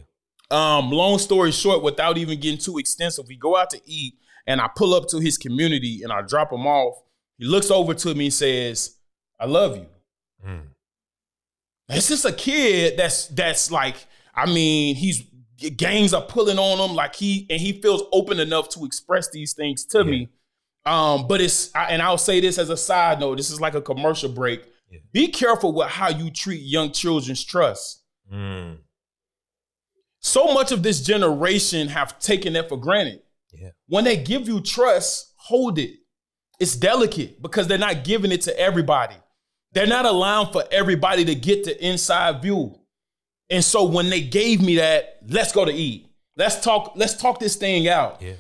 [0.52, 4.16] Um, long story short, without even getting too extensive, we go out to eat
[4.48, 7.04] and I pull up to his community and I drop him off.
[7.38, 8.96] He looks over to me and says,
[9.40, 9.86] I love you.
[10.46, 10.62] Mm.
[11.90, 13.96] It's just a kid that's that's like,
[14.36, 15.24] I mean, he's
[15.76, 19.54] gangs are pulling on him like he and he feels open enough to express these
[19.54, 20.30] things to me.
[20.86, 23.76] Um, but it's I, and I'll say this as a side note, this is like
[23.76, 24.64] a commercial break.
[24.90, 25.00] Yeah.
[25.12, 28.04] Be careful with how you treat young children's trust.
[28.34, 28.78] Mm.
[30.20, 33.22] So much of this generation have taken that for granted.
[33.52, 33.70] Yeah.
[33.88, 35.92] When they give you trust, hold it.
[36.60, 39.16] It's delicate because they're not giving it to everybody.
[39.72, 42.76] They're not allowing for everybody to get the inside view.
[43.50, 46.08] And so when they gave me that, let's go to eat.
[46.36, 48.22] Let's talk, let's talk this thing out.
[48.22, 48.34] Yeah.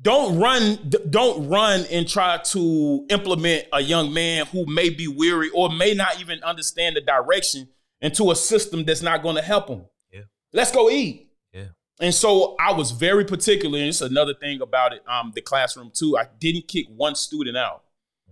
[0.00, 5.50] Don't run, don't run and try to implement a young man who may be weary
[5.50, 7.68] or may not even understand the direction
[8.00, 9.84] into a system that's not going to help him.
[10.12, 10.20] Yeah.
[10.52, 11.30] Let's go eat.
[11.52, 11.64] Yeah.
[12.00, 15.90] And so I was very particular, and it's another thing about it, um, the classroom
[15.92, 16.16] too.
[16.16, 17.82] I didn't kick one student out.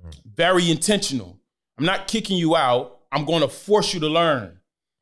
[0.07, 0.15] Mm.
[0.37, 1.41] Very intentional.
[1.79, 3.01] I'm not kicking you out.
[3.11, 4.61] I'm going to force you to learn.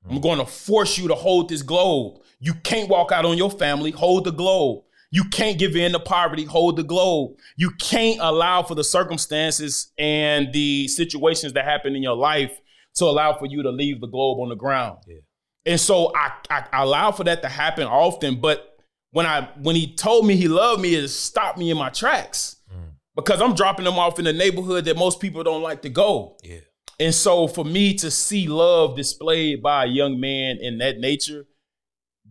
[0.08, 2.20] I'm going to force you to hold this globe.
[2.38, 3.90] You can't walk out on your family.
[3.90, 4.84] Hold the globe.
[5.10, 7.36] You can't give in to poverty, hold the globe.
[7.56, 12.60] You can't allow for the circumstances and the situations that happen in your life
[12.96, 14.98] to allow for you to leave the globe on the ground.
[15.06, 15.18] Yeah.
[15.66, 18.76] And so I, I, I allow for that to happen often, but
[19.12, 22.56] when I when he told me he loved me, it stopped me in my tracks
[22.72, 22.92] Mm.
[23.14, 26.36] because I'm dropping them off in a neighborhood that most people don't like to go.
[26.42, 26.58] Yeah.
[26.98, 31.46] And so for me to see love displayed by a young man in that nature,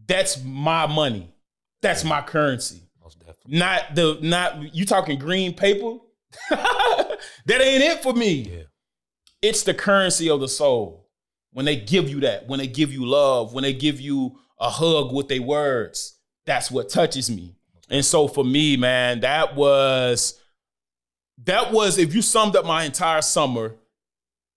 [0.08, 1.33] that's my money.
[1.84, 2.82] That's my currency.
[3.02, 3.60] Most definitely.
[3.60, 5.98] Not the not you talking green paper.
[6.50, 7.20] that
[7.62, 8.50] ain't it for me.
[8.50, 8.64] Yeah.
[9.42, 11.10] It's the currency of the soul.
[11.52, 14.70] When they give you that, when they give you love, when they give you a
[14.70, 17.56] hug with their words, that's what touches me.
[17.90, 20.40] And so for me, man, that was
[21.46, 23.76] that was if you summed up my entire summer,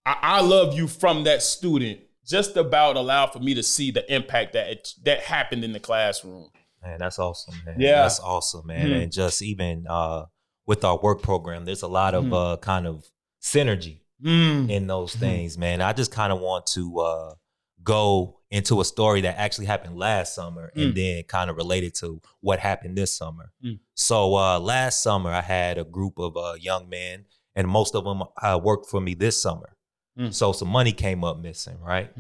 [0.05, 2.01] I, I love you from that student.
[2.25, 5.81] Just about allowed for me to see the impact that it, that happened in the
[5.81, 6.51] classroom.
[6.83, 7.77] Man, that's awesome, man.
[7.79, 8.03] Yeah.
[8.03, 8.89] That's awesome, man.
[8.91, 9.03] Mhm.
[9.03, 10.27] And just even uh
[10.67, 12.33] with our work program, there's a lot of Mhm.
[12.35, 13.05] uh kind of
[13.43, 14.71] synergy Mm.
[14.71, 15.21] in those Mhm.
[15.21, 15.81] things, man.
[15.81, 17.35] I just kind of want to uh
[17.83, 20.95] go into a story that actually happened last summer and Mm.
[20.97, 23.53] then kind of related to what happened this summer.
[23.65, 23.79] Mm.
[23.95, 28.05] So uh last summer I had a group of uh young men and most of
[28.05, 29.77] them uh, worked for me this summer.
[30.19, 30.33] Mm.
[30.33, 32.11] So some money came up missing, right?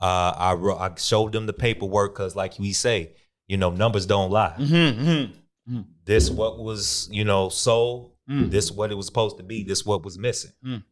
[0.00, 3.14] Uh I wrote, I showed them the paperwork cuz like we say,
[3.50, 4.54] you know, numbers don't lie.
[4.58, 5.32] Mhm,
[5.68, 5.84] mhm.
[6.04, 8.50] This what was, you know, sold Mm.
[8.50, 10.84] this what it was supposed to be this what was missing Mm.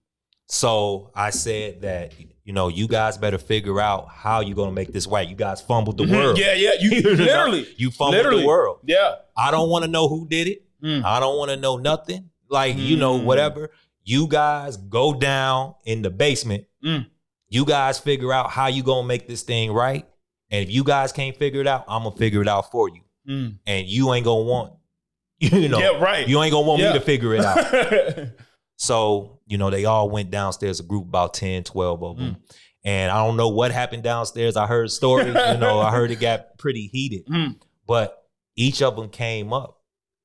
[0.49, 2.13] so i said that
[2.45, 5.61] you know you guys better figure out how you're gonna make this right you guys
[5.61, 6.71] fumbled the world Yeah, yeah.
[6.81, 8.41] You You know, literally, you fumbled literally.
[8.43, 9.17] the world Yeah.
[9.37, 11.05] i don't want to know who did it Mm.
[11.05, 13.25] i don't want to know nothing like you know Mm.
[13.25, 13.71] whatever
[14.03, 17.07] you guys go down in the basement Mm.
[17.49, 20.07] you guys figure out how you gonna make this thing right
[20.51, 23.01] and if you guys can't figure it out i'm gonna figure it out for you
[23.29, 23.59] Mm.
[23.67, 24.73] and you ain't gonna want
[25.39, 26.27] you know yeah, right.
[26.27, 26.93] you ain't gonna want Yeah.
[26.95, 28.29] me to figure it out
[28.81, 32.37] So, you know, they all went downstairs, a group about 10, 12 of them.
[32.85, 34.57] And I don't know what happened downstairs.
[34.57, 37.27] I heard stories, you know, I heard it got pretty heated.
[37.29, 37.57] Mm.
[37.89, 38.17] But
[38.55, 39.81] each of them came up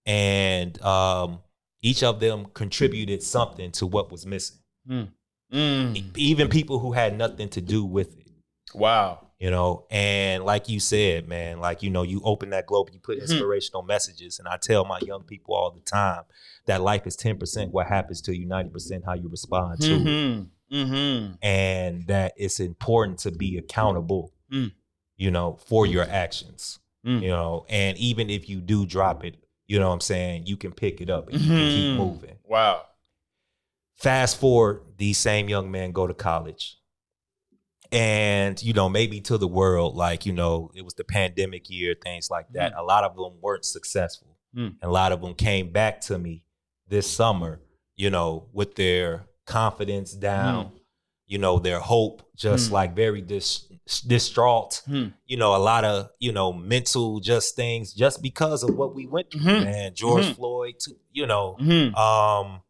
[0.05, 1.39] and um,
[1.81, 4.57] each of them contributed something to what was missing.
[4.87, 5.07] Mm.
[6.15, 8.27] Even people who had nothing to do with it,
[8.75, 9.29] Wow.
[9.43, 9.85] You know.
[9.91, 13.23] And like you said, man, like, you know, you open that globe, you put Mhm.
[13.23, 14.39] inspirational messages.
[14.39, 16.23] And I tell my young people all the time
[16.65, 19.99] that life is 10% what happens to you, 90% how you respond to it.
[19.99, 20.75] Mm-hmm.
[20.75, 21.33] Mm-hmm.
[21.43, 24.71] and that it's important to be accountable, Mm.
[25.17, 27.21] you know, for your actions, Mm.
[27.21, 29.35] you know, and even if you do drop it,
[29.67, 31.97] you know what I'm saying, you can pick it up and you can keep Mhm.
[31.97, 32.37] moving.
[32.45, 32.85] Wow.
[33.97, 36.77] Fast forward, these same young men go to college.
[37.93, 41.95] And, you know, maybe to the world, like, you know, it was the pandemic year,
[42.01, 42.73] things like that.
[42.75, 44.35] A lot of them weren't successful.
[44.55, 44.67] Mm.
[44.81, 46.43] And a lot of them came back to me
[46.87, 47.61] this summer,
[47.95, 50.71] you know, with their confidence down,
[51.27, 52.73] you know, their hope just Mm.
[52.73, 53.67] like very dis-
[54.07, 54.81] distraught.
[54.85, 55.07] Hmm.
[55.25, 59.05] You know, a lot of, you know, mental just things just because of what we
[59.07, 59.63] went through, Mhm.
[59.65, 59.93] man.
[59.95, 60.35] George Mhm.
[60.35, 61.93] Floyd, too, you know, Mm-hmm.
[61.95, 62.61] um,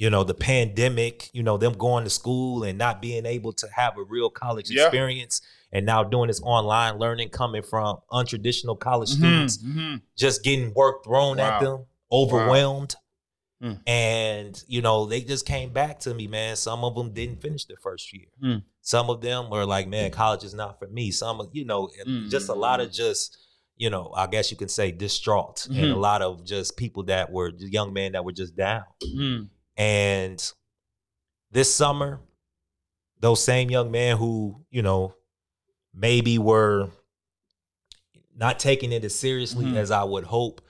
[0.00, 3.66] you know, the pandemic, you know, them going to school and not being able to
[3.76, 4.84] have a real college Yeah.
[4.86, 9.46] experience and now doing this online learning coming from untraditional college Mm-hmm.
[9.48, 12.94] students, just getting work thrown at them, overwhelmed.
[13.62, 13.78] Mm.
[13.86, 16.56] And, you know, they just came back to me, man.
[16.56, 18.28] Some of them didn't finish their first year.
[18.42, 18.62] Mm.
[18.80, 21.10] Some of them were like, man, college is not for me.
[21.10, 21.90] Some, of you know,
[22.30, 23.36] just a lot of just,
[23.76, 26.00] you know, I guess you can say distraught and a Mhm.
[26.00, 28.84] lot of just people that were young men that were just down.
[29.04, 29.44] Mm-hmm.
[29.80, 30.52] And
[31.50, 32.20] this summer,
[33.18, 35.14] those same young men who, you know,
[35.94, 36.90] maybe were
[38.36, 39.76] not taking it as seriously Mhm.
[39.76, 40.60] as I would hope,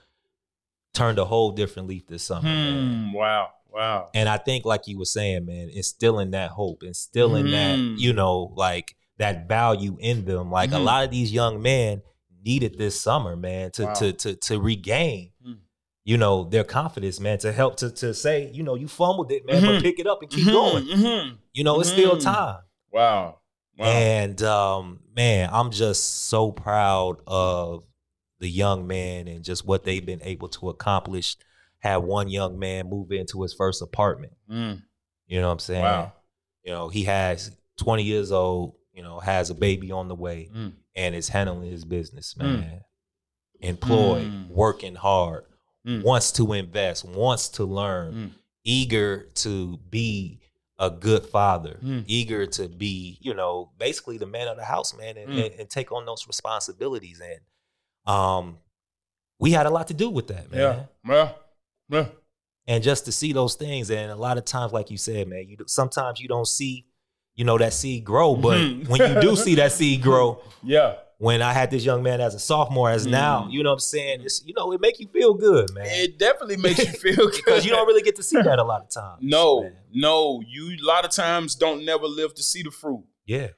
[0.95, 2.49] turned a whole different leaf this summer.
[2.49, 3.13] Hmm.
[3.13, 3.49] Wow.
[3.69, 4.11] Wow.
[4.15, 7.51] And I think, like you were saying, man, instilling that hope, instilling Mhm.
[7.51, 10.53] that, you know, like that value in them.
[10.53, 10.85] Like a Mhm.
[10.85, 12.03] lot of these young men
[12.45, 13.93] needed this summer, man, to Wow.
[13.95, 15.30] to to to regain, Mm.
[16.05, 19.45] You know, their confidence, man, to help to to say, you know, you fumbled it,
[19.47, 19.67] man, Mhm.
[19.77, 20.53] but pick it up and keep Mhm.
[20.53, 20.85] going.
[20.87, 21.39] Mhm.
[21.53, 22.23] You know, it's still Mhm.
[22.23, 22.61] time.
[22.93, 23.39] Wow.
[23.79, 23.87] Wow.
[23.87, 27.85] And um, man, I'm just so proud of
[28.39, 31.37] the young man and just what they've been able to accomplish.
[31.79, 34.35] Had one young man move into his first apartment.
[34.51, 34.83] Mm.
[35.27, 35.83] You know what I'm saying?
[35.83, 36.13] Wow.
[36.63, 40.51] You know, he has 20 years old, you know, has a baby on the way
[40.55, 40.73] Mm.
[40.95, 42.83] and is handling his business, man.
[43.61, 44.49] Employed, Mm.
[44.49, 45.45] working hard,
[45.87, 46.03] Mm.
[46.03, 48.31] wants to invest, wants to learn, Mm.
[48.65, 50.39] eager to be
[50.79, 52.05] a good father, Mm.
[52.07, 55.47] eager to be, you know, basically the man of the house, man, and, Mm.
[55.47, 57.21] and, and take on those responsibilities.
[57.21, 57.41] And
[58.15, 58.59] um,
[59.39, 60.61] we had a lot to do with that, man.
[60.61, 61.13] Yeah.
[61.15, 61.33] Yeah.
[61.89, 62.07] Yeah.
[62.67, 65.49] And just to see those things, and a lot of times, like you said, man,
[65.49, 66.87] you sometimes you don't see,
[67.35, 68.89] you know, that seed grow, but Mhm.
[68.89, 70.97] when you do see that seed grow, Yeah.
[71.21, 73.53] When I had this young man as a sophomore, as now, Mm.
[73.53, 74.23] you know what I'm saying?
[74.23, 75.85] It's you know, it make you feel good, man.
[75.87, 77.33] It definitely makes you feel good.
[77.45, 79.19] because you don't really get to see that a lot of times.
[79.23, 79.73] No, man.
[79.93, 80.43] no.
[80.49, 83.05] You a lot of times don't never live to see the fruit.
[83.27, 83.49] Yeah.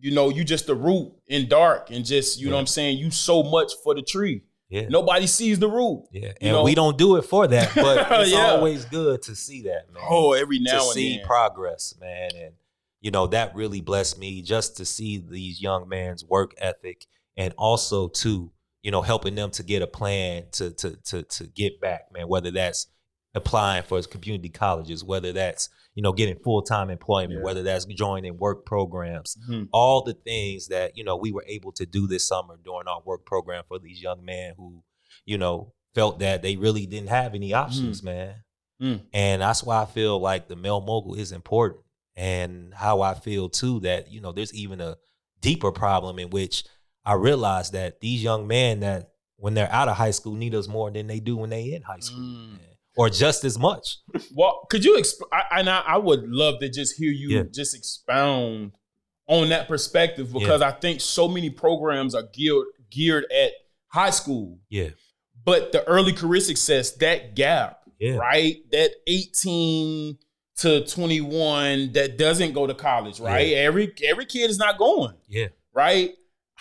[0.00, 2.98] You know, you just the root in dark and just, you know what I'm saying?
[2.98, 4.42] You so much for the tree.
[4.68, 4.88] Yeah.
[4.88, 6.06] Nobody sees the root.
[6.10, 6.20] Yeah.
[6.28, 6.64] You And know?
[6.64, 8.50] we don't do it for that, but it's Yeah.
[8.50, 10.02] always good to see that, man.
[10.10, 11.26] Oh, every to now and see then.
[11.26, 12.30] progress, man.
[12.34, 12.54] And
[13.00, 17.54] you know, that really blessed me just to see these young men's work ethic and
[17.56, 18.50] also to,
[18.82, 22.28] you know, helping them to get a plan to to to to get back, man,
[22.28, 22.86] whether that's
[23.34, 27.44] applying for community colleges, whether that's, you know, getting full-time employment, Yeah.
[27.44, 29.68] whether that's joining work programs, Mhm.
[29.72, 33.00] all the things that, you know, we were able to do this summer during our
[33.06, 34.82] work program for these young men who,
[35.24, 38.44] you know, felt that they really didn't have any options, man.
[38.82, 39.00] Mm.
[39.14, 41.84] And that's why I feel like the male mogul is important.
[42.14, 44.98] And how I feel too that, you know, there's even a
[45.40, 46.64] deeper problem in which
[47.04, 50.68] I realized that these young men that when they're out of high school need us
[50.68, 52.20] more than they do when they in high school.
[52.20, 52.58] Mm.
[52.96, 53.98] Or just as much.
[54.34, 57.42] Well, could you exp- I, and I, I would love to just hear you Yeah.
[57.52, 58.72] just expound
[59.26, 63.52] on that perspective because I think so many programs are geared geared at
[63.88, 64.90] high school, Yeah.
[65.44, 68.16] but the early career success, that gap, Yeah.
[68.16, 68.56] right?
[68.70, 70.18] That 18
[70.58, 73.48] to 21 that doesn't go to college, right?
[73.48, 73.56] Yeah.
[73.58, 75.48] Every every kid is not going, Yeah.
[75.74, 76.10] right?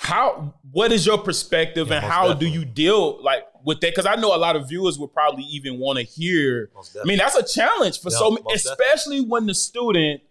[0.04, 2.48] How what is your perspective Yeah, and how definitely.
[2.50, 3.92] do you deal like with that?
[3.92, 7.20] Because I know a lot of viewers would probably even want to hear I mean,
[7.20, 8.86] that's a challenge for Yeah, so many, most definitely.
[8.86, 10.22] especially when the student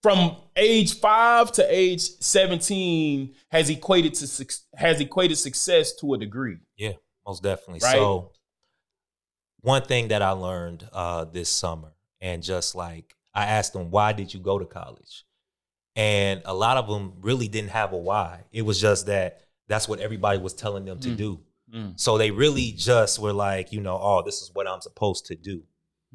[0.00, 4.46] from age five to age 17 has equated to
[4.76, 6.58] has equated success to a degree.
[6.76, 6.92] Yeah,
[7.26, 7.80] most definitely.
[7.82, 7.94] Right?
[7.96, 8.30] So
[9.60, 14.12] one thing that I learned uh this summer, and just like I asked them, why
[14.12, 15.24] did you go to college?
[15.94, 18.44] And a lot of them really didn't have a why.
[18.52, 21.16] It was just that that's what everybody was telling them to Mm.
[21.16, 21.40] do.
[21.74, 22.00] Mm.
[22.00, 25.34] So they really just were like, you know, oh, this is what I'm supposed to
[25.34, 25.62] do.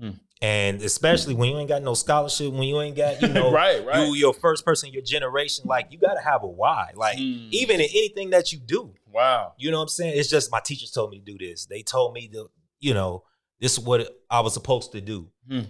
[0.02, 0.20] Mm.
[0.42, 3.84] And especially when you ain't got no scholarship, when you ain't got, you know, right,
[3.86, 4.06] right.
[4.08, 6.92] you your first person in your generation, like you gotta have a why.
[6.96, 7.50] Like Mm.
[7.52, 8.94] even in anything that you do.
[9.12, 9.54] wow.
[9.58, 10.14] You know what I'm saying?
[10.20, 11.66] It's just my teachers told me to do this.
[11.66, 13.24] They told me to, you know,
[13.60, 15.30] this is what I was supposed to do.
[15.50, 15.62] Hmm.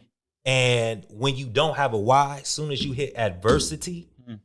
[0.48, 4.36] And when you don't have a why, as soon as you hit adversity, Hmm.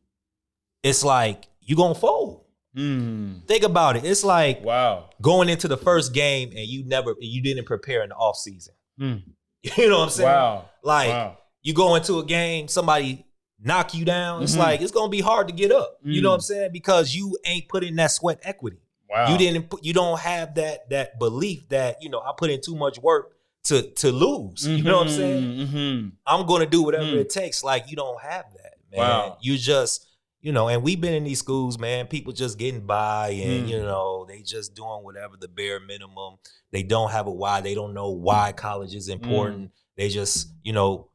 [0.83, 2.45] it's like you're gonna fold.
[2.77, 3.47] Mm.
[3.47, 4.05] Think about it.
[4.05, 5.11] It's like Wow.
[5.21, 8.75] going into the first game and you never you didn't prepare in the off season.
[8.99, 9.15] Hmm.
[9.77, 10.29] You know what I'm saying?
[10.29, 10.65] Wow.
[10.83, 11.39] Like wow.
[11.63, 13.25] you go into a game, somebody
[13.61, 14.43] knock you down.
[14.43, 14.59] It's Mhm.
[14.59, 15.99] like it's gonna be hard to get up.
[16.03, 16.33] You know Mm.
[16.33, 16.73] what I'm saying?
[16.73, 18.79] Because you ain't putting that sweat equity.
[19.09, 19.31] Wow.
[19.31, 22.61] You didn't put, you don't have that that belief that, you know, I put in
[22.61, 24.67] too much work to to lose.
[24.67, 25.43] You know what I'm saying?
[25.69, 26.09] Mm-hmm.
[26.27, 27.21] I'm gonna do whatever Mm.
[27.21, 27.63] it takes.
[27.63, 28.99] Like you don't have that, man.
[29.01, 29.39] Wow.
[29.41, 30.07] You just,
[30.41, 32.07] you know, and we've been in these schools, man.
[32.09, 33.71] People just getting by, and Mm.
[33.71, 36.37] you know, they just doing whatever the bare minimum.
[36.73, 37.61] They don't have a why.
[37.61, 39.71] They don't know why college is important.
[39.97, 41.11] They just, you know,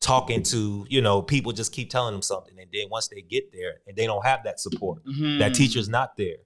[0.00, 3.52] talking to, you know, people just keep telling them something, and then once they get
[3.52, 5.02] there, and they don't have that support,
[5.38, 6.36] that teacher's not there.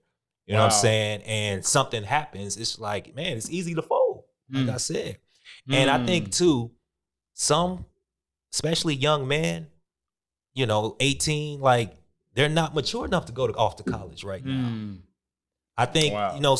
[0.47, 0.81] You know what I'm Mm.
[0.81, 1.23] Saying?
[1.25, 4.25] And something happens, it's like, man, it's easy to fold.
[4.51, 4.75] Like Mm.
[4.75, 5.19] I said.
[5.71, 6.71] And I think too,
[7.35, 7.85] some,
[8.53, 9.69] especially young men,
[10.55, 11.97] you know, 18, like
[12.35, 14.69] they're not mature enough to go to, off to college right now.
[14.69, 14.99] Mm.
[15.77, 16.35] I think, Wow.
[16.35, 16.57] you know,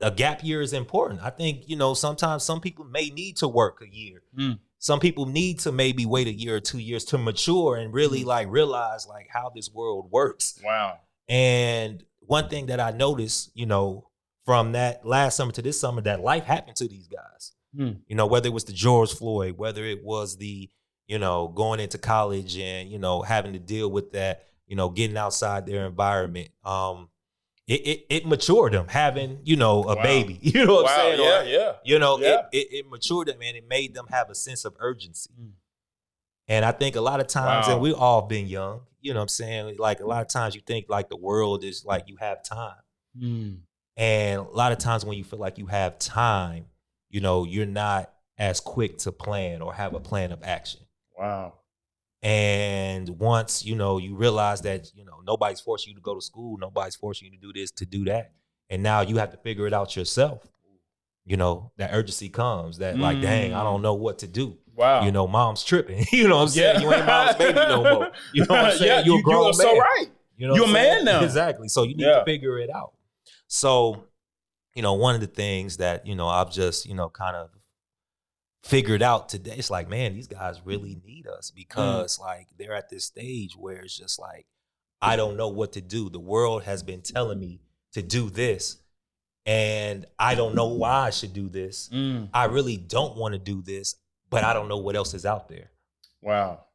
[0.00, 1.20] a gap year is important.
[1.22, 4.22] I think, you know, sometimes some people may need to work a year.
[4.36, 4.58] Mm.
[4.78, 8.22] Some people need to maybe wait a year or two years to mature and really
[8.22, 8.26] Mm.
[8.26, 10.58] like realize like how this world works.
[10.64, 10.98] Wow.
[11.28, 14.08] And one thing that I noticed, you know,
[14.44, 17.52] from that last summer to this summer, that life happened to these guys.
[17.76, 17.92] Hmm.
[18.06, 20.68] You know, whether it was the George Floyd, whether it was the,
[21.06, 24.88] you know, going into college and, you know, having to deal with that, you know,
[24.90, 26.48] getting outside their environment.
[26.64, 27.08] Um,
[27.66, 30.02] it it, it matured them having, you know, a Wow.
[30.02, 30.38] baby.
[30.42, 30.90] You know what wow.
[30.92, 31.20] I'm saying?
[31.20, 31.72] Yeah, Or, yeah.
[31.84, 32.42] You know, Yeah.
[32.52, 35.30] it, it it matured them and it made them have a sense of urgency.
[35.40, 35.52] Mm.
[36.48, 37.74] And I think a lot of times, Wow.
[37.74, 39.76] and we've all been young, you know what I'm saying?
[39.78, 42.76] Like a lot of times you think like the world is like you have time.
[43.18, 43.58] Mm.
[43.96, 46.66] And a lot of times when you feel like you have time,
[47.12, 50.80] you know, you're not as quick to plan or have a plan of action.
[51.16, 51.54] Wow.
[52.22, 56.20] And once, you know, you realize that, you know, nobody's forcing you to go to
[56.20, 58.32] school, nobody's forcing you to do this, to do that.
[58.70, 60.46] And now you have to figure it out yourself.
[61.24, 63.64] You know, that urgency comes that like, dang, I Mm.
[63.64, 64.58] don't know what to do.
[64.74, 65.04] Wow.
[65.04, 66.04] You know, mom's tripping.
[66.12, 66.80] you know what I'm saying?
[66.80, 68.10] You ain't mom's baby no more.
[68.32, 68.88] You know what I'm saying?
[68.88, 69.54] yeah, You're a you, grown you are man.
[69.54, 70.06] so right.
[70.36, 71.20] You know You're a man now.
[71.24, 71.68] Exactly.
[71.68, 72.20] So you need Yeah.
[72.20, 72.92] to figure it out.
[73.46, 74.04] So
[74.74, 77.50] you know, one of the things that, you know, I've just, you know, kind of
[78.62, 82.88] figured out today, it's like, man, these guys really need us because like they're at
[82.88, 84.46] this stage where it's just like,
[85.00, 86.08] I don't know what to do.
[86.08, 87.60] The world has been telling me
[87.92, 88.78] to do this,
[89.44, 91.90] and I don't know why I should do this.
[91.92, 92.28] Mm.
[92.32, 93.96] I really don't want to do this,
[94.30, 95.70] but I don't know what else is out there.
[96.20, 96.66] Wow.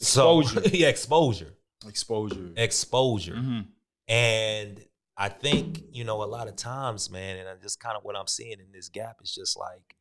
[0.00, 0.68] So Exposure.
[0.76, 1.54] yeah, exposure.
[1.86, 2.50] Exposure.
[2.56, 3.34] Exposure.
[3.34, 3.66] Mhm.
[4.08, 4.84] And
[5.16, 8.16] I think, you know, a lot of times, man, and I just kind of what
[8.16, 9.96] I'm seeing in this gap is just like,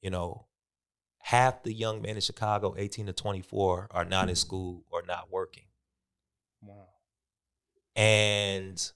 [0.00, 0.46] you know,
[1.18, 5.30] half the young men in Chicago, 18 to 24, are not in school or not
[5.30, 5.66] working.
[6.62, 6.88] Wow.
[7.96, 8.90] And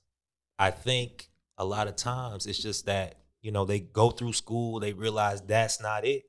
[0.59, 1.29] I think
[1.59, 5.43] a lot of times it's just that, you know, they go through school, they realize
[5.43, 6.23] that's not it,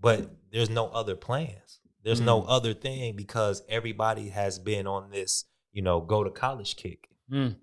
[0.00, 1.80] but there's no other plans.
[2.04, 2.46] There's no Mm.
[2.48, 7.08] other thing because everybody has been on this, you know, go to college kick.
[7.30, 7.56] Mm.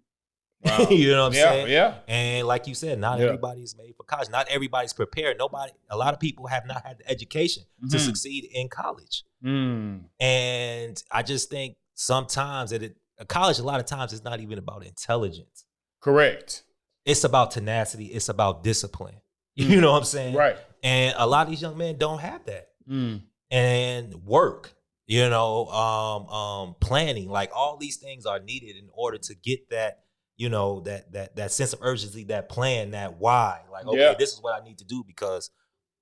[0.64, 0.88] Wow.
[0.90, 1.70] you know what I'm yeah, saying?
[1.72, 1.96] yeah.
[2.08, 3.26] And like you said, not Yeah.
[3.26, 4.30] everybody's made for college.
[4.30, 5.38] Not everybody's prepared.
[5.40, 8.00] Nobody, a lot of people have not had the education to Mhm.
[8.00, 9.24] succeed in college.
[9.44, 10.04] Mm.
[10.20, 14.40] And I just think sometimes that it, a college, a lot of times, it's not
[14.40, 15.66] even about intelligence.
[16.00, 16.64] Correct.
[17.06, 18.06] It's about tenacity.
[18.08, 19.16] It's about discipline.
[19.56, 20.34] You know what I'm saying?
[20.36, 20.56] Right.
[20.82, 22.70] And a lot of these young men don't have that.
[22.90, 23.22] Mm.
[23.52, 24.74] And work,
[25.08, 29.70] you know, um, um, planning, like all these things are needed in order to get
[29.70, 30.00] that,
[30.42, 33.62] you know, that that that sense of urgency, that plan, that why.
[33.72, 34.14] Like, okay, Yeah.
[34.18, 35.52] this is what I need to do because,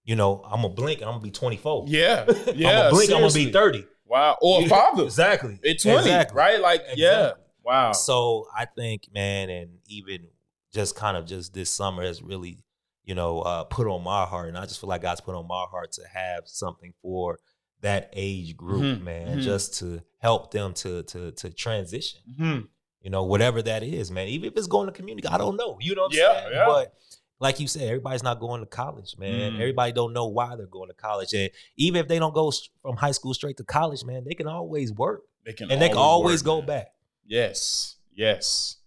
[0.05, 1.85] you know, I'm gonna blink and I'm gonna be 24.
[1.87, 2.25] Yeah.
[2.55, 2.69] yeah.
[2.69, 3.85] I'm gonna blink, I'm gonna be 30.
[4.05, 4.37] Wow.
[4.41, 5.59] Or a You- father Exactly.
[5.65, 6.37] at 20, Exactly.
[6.37, 6.59] right?
[6.61, 7.31] Like, yeah.
[7.63, 7.91] Wow.
[7.91, 10.27] So I think, man, and even
[10.73, 12.63] just kind of just this summer has really,
[13.03, 15.47] you know, uh, put on my heart, and I just feel like God's put on
[15.47, 17.39] my heart to have something for
[17.81, 19.41] that age group, Mhm, man, mhm.
[19.41, 22.21] just to help them to to to transition.
[22.39, 22.67] Mhm.
[23.01, 24.27] You know, whatever that is, man.
[24.27, 25.77] Even if it's going to community, I don't know.
[25.79, 26.51] You know what I'm Yeah, saying?
[26.53, 26.65] yeah.
[26.65, 26.93] But
[27.39, 29.53] like you said, everybody's not going to college, man.
[29.53, 29.59] Mm.
[29.61, 32.97] Everybody don't know why they're going to college, and even if they don't go from
[32.97, 35.97] high school straight to college, man, they can always work, They can and they can
[35.97, 36.67] always work, go man.
[36.67, 36.87] back.
[37.25, 37.95] Yes.
[38.13, 38.77] Yes.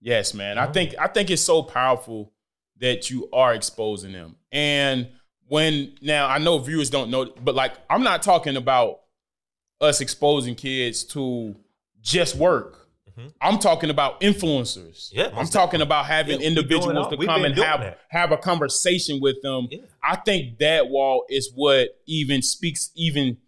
[0.00, 0.56] Yes, man.
[0.58, 0.72] I Mhm.
[0.72, 2.32] think I think it's so powerful
[2.78, 4.36] that you are exposing them.
[4.52, 5.08] And
[5.48, 9.00] when now I know viewers don't know, but like I'm not talking about
[9.80, 11.56] us exposing kids to
[12.00, 12.87] just work.
[13.18, 13.32] Mhm.
[13.40, 15.10] I'm talking about influencers.
[15.12, 17.98] Yeah, I'm talking about having Yeah, individuals to come and have that.
[18.10, 19.68] have a conversation with them.
[19.70, 19.78] Yeah.
[20.02, 23.38] I think that wall is what even speaks even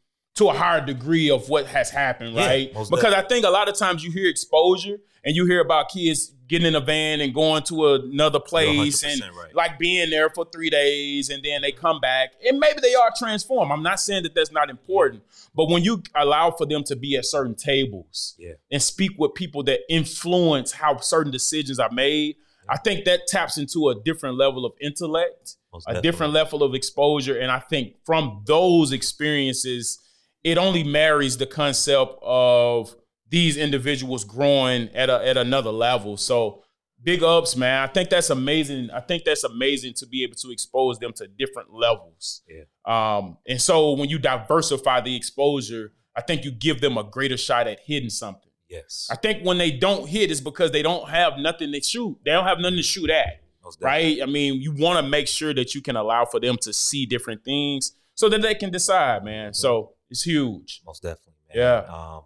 [0.41, 2.72] to a higher degree of what has happened, Yeah, right?
[2.72, 6.32] because I think a lot of times you hear exposure and you hear about kids
[6.49, 9.55] getting in a van and going to another place and right.
[9.55, 13.11] like being there for three days and then they come back and maybe they are
[13.18, 13.70] transformed.
[13.70, 15.22] I'm not saying that that's not important,
[15.55, 18.55] but when you allow for them to be at certain tables Yeah.
[18.72, 22.36] and speak with people that influence how certain decisions are made,
[22.66, 27.38] I think that taps into a different level of intellect a different level of exposure.
[27.38, 30.01] And I think from those experiences,
[30.45, 32.95] it only marries the concept of
[33.28, 36.16] these individuals growing at a, at another level.
[36.16, 36.62] So
[37.03, 37.82] big ups, man.
[37.82, 38.91] I think that's amazing.
[38.91, 42.43] I think that's amazing to be able to expose them to different levels.
[42.49, 42.64] Yeah.
[42.84, 47.36] Um, and so when you diversify the exposure, I think you give them a greater
[47.36, 48.51] shot at hitting something.
[48.68, 49.09] Yes.
[49.11, 52.18] I think when they don't hit is because they don't have nothing to shoot.
[52.24, 53.43] They don't have nothing to shoot at
[53.80, 54.18] right?
[54.22, 57.07] I mean, you want to make sure that you can allow for them to see
[57.07, 59.55] different things so that they can decide, man.
[59.55, 60.82] So it's huge.
[60.84, 61.56] Most definitely, man.
[61.58, 61.78] Yeah.
[61.88, 62.24] Um,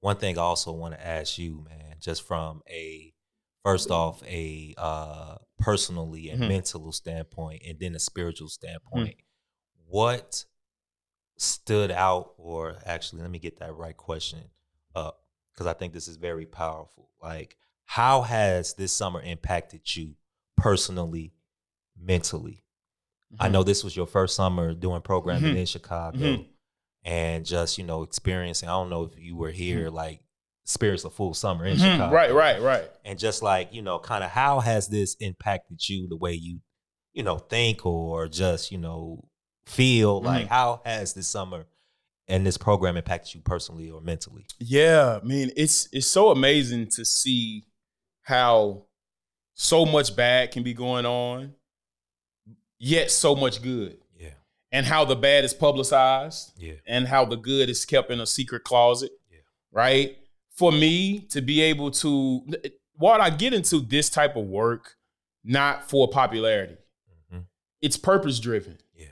[0.00, 3.12] one thing I also want to ask you, man, just from a
[3.64, 6.48] first off a uh personally and Mhm.
[6.48, 8.66] mental standpoint and then a spiritual Mm-hmm.
[8.92, 9.16] standpoint,
[9.86, 10.44] what
[11.36, 14.40] stood out or actually let me get that right question
[14.94, 15.22] up
[15.52, 17.10] because I think this is very powerful.
[17.22, 17.56] Like
[17.86, 20.14] how has this summer impacted you
[20.56, 21.32] personally,
[21.96, 22.64] mentally?
[23.38, 23.52] I Mm-hmm.
[23.52, 25.58] know this was your first summer doing programming Mhm.
[25.58, 26.46] in Chicago Mhm.
[27.04, 28.68] And just, you know, experiencing.
[28.68, 30.20] I don't know if you were here, like,
[30.64, 31.80] experience a full summer in Mhm.
[31.92, 32.14] Chicago.
[32.14, 32.90] Right, right, right.
[33.04, 36.60] And just like, you know, kind of how has this impacted you the way you,
[37.12, 39.28] you know, think or just, you know,
[39.66, 40.22] feel?
[40.22, 40.48] Like, Mhm.
[40.50, 41.66] how has this summer
[42.28, 44.46] and this program impacted you personally or mentally?
[44.60, 47.64] Yeah, I mean, it's it's so amazing to see
[48.22, 48.86] how
[49.54, 51.54] so much bad can be going on,
[52.78, 53.98] yet so much good.
[54.74, 56.74] And how the bad is publicized Yeah.
[56.86, 59.12] and how the good is kept in a secret closet.
[59.30, 59.40] Yeah.
[59.70, 60.18] Right?
[60.56, 62.46] For me to be able to
[62.94, 64.96] while I get into this type of work,
[65.44, 66.76] not for popularity,
[67.32, 67.46] Mhm.
[67.80, 68.78] it's purpose driven.
[68.94, 69.06] Yeah.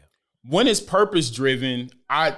[0.44, 2.36] When it's purpose driven, I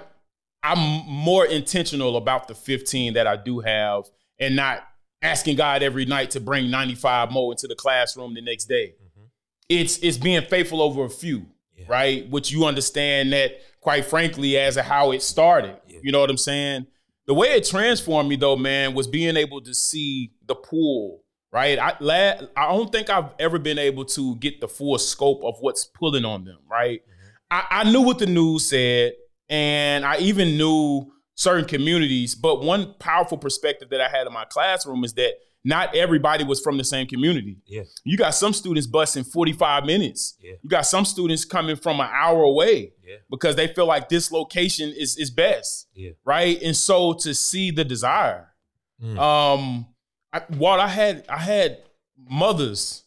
[0.65, 4.05] I'm more intentional about the 15 that I do have
[4.39, 4.87] and not
[5.21, 8.95] asking God every night to bring 95 more into the classroom the next day.
[9.01, 9.29] Mhm.
[9.69, 11.47] it's it's being faithful over a few,
[11.83, 11.87] Yeah.
[11.89, 12.31] right?
[12.31, 15.77] Which you understand that, quite frankly, as a how it started.
[15.87, 15.99] Yeah.
[16.03, 16.87] You know what I'm saying?
[17.27, 21.21] The way it transformed me, though, man, was being able to see the pool.
[21.53, 25.45] Right, I la- I don't think I've ever been able to get the full scope
[25.45, 26.57] of what's pulling on them.
[26.67, 27.29] Right, mm-hmm.
[27.51, 29.13] I, I knew what the news said,
[29.51, 32.35] and I even knew certain communities.
[32.35, 35.35] But one powerful perspective that I had in my classroom is that
[35.65, 37.59] not everybody was from the same community.
[37.67, 37.83] Yeah.
[38.05, 40.35] You got some students busing 45 minutes.
[40.41, 40.55] Yeah.
[40.63, 43.17] You got some students coming from an hour away Yeah.
[43.31, 45.89] because they feel like this location is is best.
[45.95, 46.11] Yeah.
[46.25, 46.61] Right.
[46.63, 48.49] And so to see the desire,
[49.03, 49.19] Mm.
[49.19, 49.87] um,
[50.33, 51.79] I, Walt, I had I had
[52.17, 53.05] mothers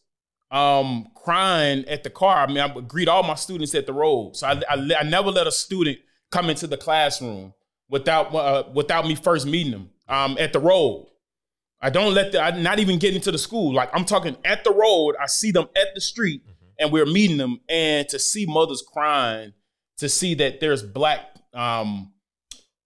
[0.51, 2.37] um crying at the car.
[2.43, 4.35] I mean, I would greet all my students at the road.
[4.35, 5.97] So I, I, I never let a student
[6.31, 7.53] come into the classroom
[7.89, 11.07] without uh, without me first meeting them um, at the road.
[11.81, 13.73] I don't let the, I not even get into the school.
[13.73, 15.15] Like I'm talking at the road.
[15.21, 16.65] I see them at the street, mm-hmm.
[16.79, 17.59] and we're meeting them.
[17.69, 19.53] And to see mothers crying,
[19.97, 22.13] to see that there's black um,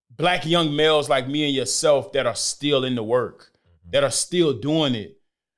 [0.10, 3.92] black young males like me and yourself that are still in the work, mm-hmm.
[3.92, 5.16] that are still doing it.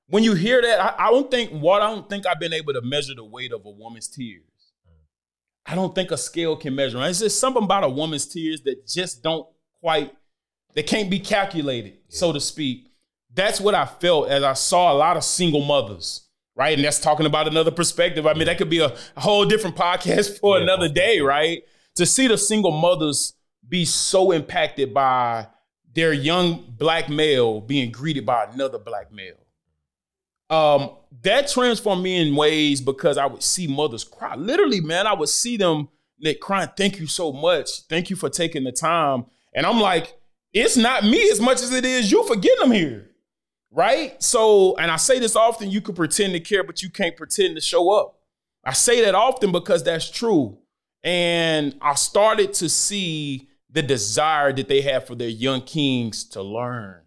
[0.07, 2.73] When you hear that, I, I don't think what I don't think I've been able
[2.73, 4.43] to measure the weight of a woman's tears.
[4.85, 5.71] Mm.
[5.71, 7.01] I don't think a scale can measure.
[7.01, 7.09] it.
[7.09, 9.47] It's just something about a woman's tears that just don't
[9.79, 10.13] quite,
[10.73, 12.90] they can't be calculated, so to speak.
[13.33, 16.75] That's what I felt as I saw a lot of single mothers, right?
[16.77, 18.27] And that's talking about another perspective.
[18.27, 20.63] I mean, that could be a, a whole different podcast for Yeah.
[20.63, 21.63] another day, right?
[21.95, 23.33] To see the single mothers
[23.67, 25.47] be so impacted by
[25.93, 29.35] their young black male being greeted by another black male.
[30.49, 34.35] Um, that transformed me in ways because I would see mothers cry.
[34.35, 35.87] Literally, man, I would see them
[36.19, 37.81] Nick crying, thank you so much.
[37.89, 39.25] Thank you for taking the time.
[39.55, 40.13] And I'm like,
[40.53, 43.07] it's not me as much as it is you for getting them here.
[43.71, 44.21] Right?
[44.21, 47.55] So, and I say this often, you can pretend to care, but you can't pretend
[47.55, 48.17] to show up.
[48.65, 50.57] I say that often because that's true.
[51.03, 56.43] And I started to see the desire that they have for their young kings to
[56.43, 57.01] learn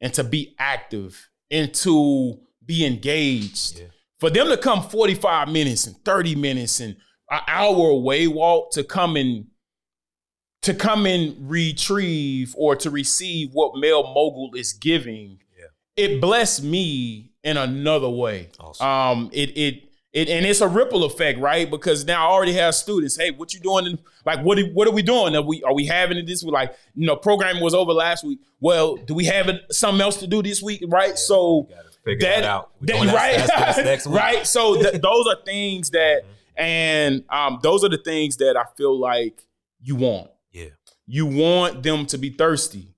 [0.00, 3.78] and to be active and to be engaged.
[3.78, 3.86] Yeah.
[4.18, 6.96] For them to come 45 minutes and 30 minutes and
[7.30, 9.46] an hour away walk to come and
[10.62, 15.38] to come and retrieve or to receive what male Mogul is giving.
[15.96, 18.48] It blessed me in another way.
[18.60, 18.86] Awesome.
[18.86, 21.70] Um, it it it and it's a ripple effect, right?
[21.70, 23.16] Because now I already have students.
[23.16, 23.86] Hey, what you doing?
[23.86, 25.34] In, like, what are, what are we doing?
[25.34, 26.52] Are we are we having it this week?
[26.52, 28.38] Like, you know, programming was over last week.
[28.60, 30.84] Well, do we have it, something else to do this week?
[30.86, 31.18] Right?
[31.18, 32.70] so Gotta figure that, out.
[32.82, 34.16] That- that- right, that's- that's next week.
[34.18, 34.46] right.
[34.46, 36.22] So th- those are things that,
[36.56, 39.42] and um, those are the things that I feel like
[39.80, 40.30] you want.
[40.52, 40.66] Yeah.
[41.06, 42.94] You want them to be thirsty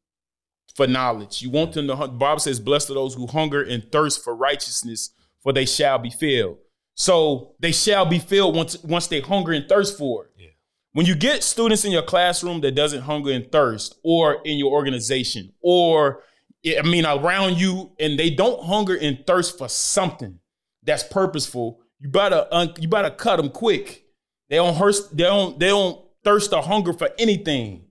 [0.75, 1.43] for knowledge.
[1.43, 1.97] You want them to.
[1.97, 5.11] hun- Bob says, "Blessed are those who hunger and thirst for righteousness,
[5.43, 6.59] for they shall be filled."
[6.95, 10.31] So they shall be filled once once they hunger and thirst for it.
[10.39, 10.47] Yeah.
[10.93, 14.72] When you get students in your classroom that doesn't hunger and thirst, or in your
[14.72, 16.22] organization, or
[16.66, 20.39] I mean around you, and they don't hunger and thirst for something
[20.85, 24.05] that's purposeful, you better un- you better cut them quick.
[24.49, 25.16] They don't thirst.
[25.16, 25.59] They don't.
[25.59, 27.87] They don't thirst or hunger for anything,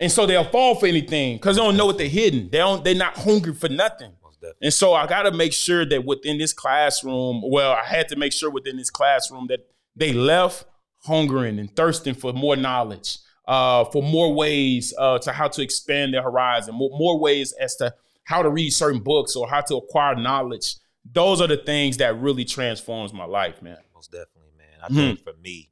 [0.00, 2.48] and so they'll fall for anything because they don't know what they're hidden.
[2.50, 2.82] They don't.
[2.82, 4.12] They're not hungry for nothing.
[4.22, 4.66] Most definitely.
[4.66, 8.16] And so I got to make sure that within this classroom, well, I had to
[8.16, 9.60] make sure within this classroom that
[9.94, 10.64] they left
[11.04, 16.14] hungering and thirsting for more knowledge, uh, for more ways uh, to how to expand
[16.14, 17.94] their horizon, more, more ways as to
[18.24, 20.76] how to read certain books or how to acquire knowledge.
[21.10, 23.78] Those are the things that really transforms my life, man.
[23.94, 24.78] Most definitely, man.
[24.82, 24.94] I Mhm.
[25.16, 25.70] think for me,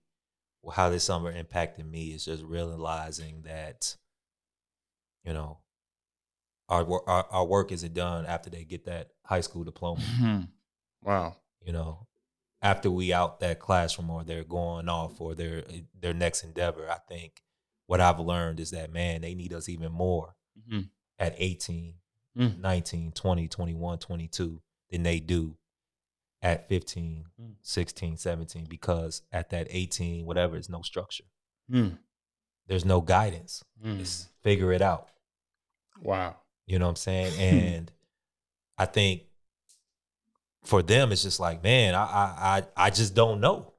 [0.75, 3.97] how this summer impacted me is just realizing that,
[5.25, 5.59] you know,
[6.69, 10.49] our our, our work isn't done after they get that high school diploma.
[11.03, 11.37] Wow.
[11.65, 12.07] You know,
[12.63, 15.65] after we out that classroom or they're going off or their
[15.99, 16.89] their next endeavor.
[16.91, 17.43] I think
[17.87, 20.35] what I've learned is that man, they need us even more
[20.69, 20.91] Mhm.
[21.19, 21.95] at 18,
[22.37, 22.59] Mm.
[22.61, 25.57] 19, 20, 21, 22 than they do
[26.43, 27.57] at 15, Mm.
[27.63, 31.25] 16, 17 because at that 18 whatever is no structure.
[31.71, 31.99] Mm.
[32.69, 33.65] There's no guidance.
[33.85, 34.01] Mm.
[34.01, 35.09] It's figure it out.
[36.03, 36.37] Wow.
[36.67, 37.33] You know what I'm saying?
[37.41, 37.91] And
[38.77, 39.23] I think
[40.65, 43.73] for them, it's just like, man, I, I I I just don't know.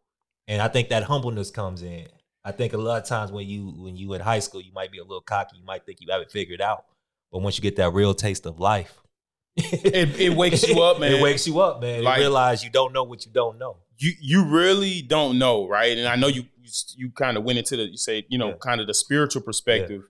[0.48, 2.08] And I think that humbleness comes in.
[2.44, 4.92] I think a lot of times when you when you in high school, you might
[4.92, 5.58] be a little cocky.
[5.58, 6.86] You might think you have it figured out.
[7.32, 9.00] But once you get that real taste of life,
[9.56, 11.14] It, it wakes you up, man.
[11.14, 12.04] It wakes you up, man.
[12.04, 13.78] Like- you realize you don't know what you don't know.
[14.00, 15.97] You you really don't know, right?
[15.97, 18.50] And I know you you, you kind of went into the you say you know
[18.50, 18.56] Yeah.
[18.62, 20.04] kind of the spiritual perspective,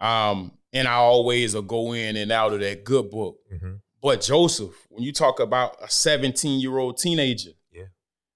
[0.00, 3.38] um, and I always will go in and out of that good book.
[3.52, 3.80] Mhm.
[4.02, 7.84] But Joseph, when you talk about a seventeen year old teenager, Yeah.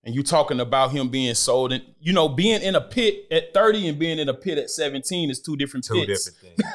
[0.05, 3.53] and you talking about him being sold and you know being in a pit at
[3.55, 6.25] 30 and being in a pit at 17 is two different Two pits.
[6.31, 6.73] different things.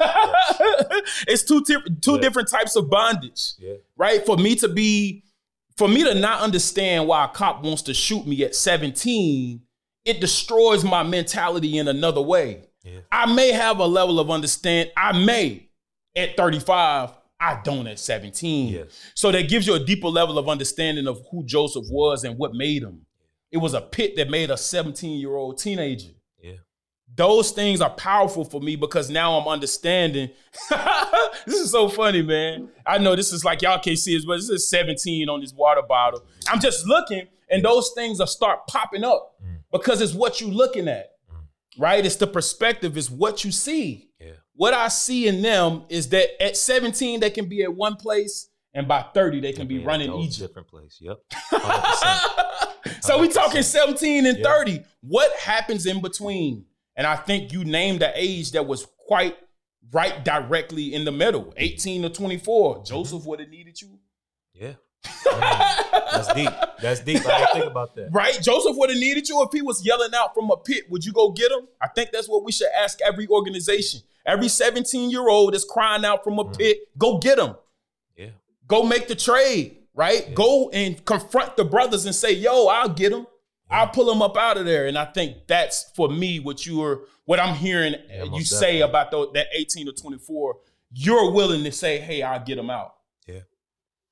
[0.58, 1.24] Yes.
[1.28, 2.20] it's two different two Yeah.
[2.20, 3.74] different types of bondage Yeah.
[3.96, 5.22] right for me to be
[5.76, 9.60] for me to not understand why a cop wants to shoot me at 17
[10.04, 13.00] it destroys my mentality in another way Yeah.
[13.12, 15.68] i may have a level of understand i may
[16.16, 17.10] at 35
[17.40, 19.00] i don't at 17 Yes.
[19.14, 22.54] so that gives you a deeper level of understanding of who joseph was and what
[22.54, 23.02] made him
[23.52, 26.08] it was a pit that made a 17 year old teenager.
[27.16, 30.30] Those things are powerful for me because now I'm understanding.
[31.46, 32.68] this is so funny, man.
[32.86, 35.52] I know this is like y'all can't see it, but this is 17 on this
[35.54, 36.22] water bottle.
[36.48, 39.58] I'm just looking, and those things are start popping up Mm.
[39.72, 41.10] because it's what you're looking at,
[41.78, 42.04] right?
[42.04, 44.10] It's the perspective, it's what you see.
[44.20, 44.32] Yeah.
[44.54, 48.48] What I see in them is that at 17 they can be at one place,
[48.74, 50.48] and by 30 they can be Yeah, running Egypt.
[50.48, 50.98] Different place.
[51.00, 51.16] Yep.
[51.52, 53.02] 100%.
[53.04, 54.44] so we talking 17 and Yeah.
[54.44, 54.80] 30.
[55.02, 56.64] What happens in between?
[56.96, 59.36] And I think you named the age that was quite
[59.92, 61.52] right directly in the middle.
[61.56, 62.84] 18 to 24.
[62.84, 63.98] Joseph would have needed you.
[64.54, 64.72] Yeah.
[65.24, 66.50] That's deep.
[66.80, 67.26] That's deep.
[67.26, 68.08] I didn't think about that.
[68.12, 68.38] Right?
[68.42, 70.84] Joseph would have needed you if he was yelling out from a pit.
[70.90, 71.68] Would you go get him?
[71.80, 74.00] I think that's what we should ask every organization.
[74.24, 76.58] Every 17 year old is crying out from a Mm.
[76.58, 76.78] pit.
[76.98, 77.54] Go get him.
[78.16, 78.30] Yeah.
[78.66, 80.26] Go make the trade, right?
[80.28, 80.34] Yeah.
[80.34, 83.26] Go and confront the brothers and say, yo, I'll get them.
[83.68, 84.86] I'll pull them up out of there.
[84.86, 88.78] And I think that's for me what you are, what I'm hearing Yeah, you say
[88.78, 88.80] definitely.
[88.82, 90.56] about tho- that 18 to 24.
[90.92, 92.94] You're willing to say, hey, I'll get them out.
[93.26, 93.40] Yeah.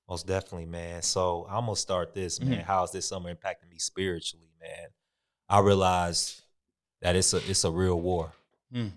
[0.09, 1.02] Most definitely, man.
[1.02, 2.59] So I'm gonna start this, man.
[2.61, 2.64] Mhm.
[2.64, 4.88] How's this summer impacting me spiritually, man?
[5.48, 6.42] I realized
[7.00, 8.32] that it's a it's a real war.
[8.72, 8.92] Mm.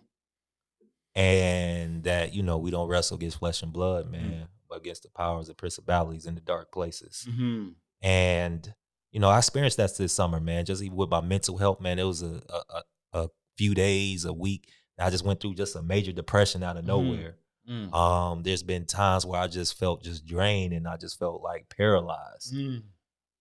[1.16, 4.12] And that, you know, we don't wrestle against flesh and blood, Mm.
[4.12, 7.26] man, but against the powers and principalities in the dark places.
[7.30, 7.70] Mm-hmm.
[8.02, 8.74] And,
[9.12, 10.66] you know, I experienced that this summer, man.
[10.66, 11.98] Just even with my mental health, man.
[12.00, 12.84] It was a a,
[13.14, 14.70] a, few days, a week.
[15.00, 16.88] I just went through just a major depression out of Mhm.
[16.88, 17.38] nowhere.
[17.70, 17.94] Mm.
[17.94, 21.68] Um, there's been times where I just felt just drained and I just felt like
[21.76, 22.54] paralyzed.
[22.54, 22.84] Mm.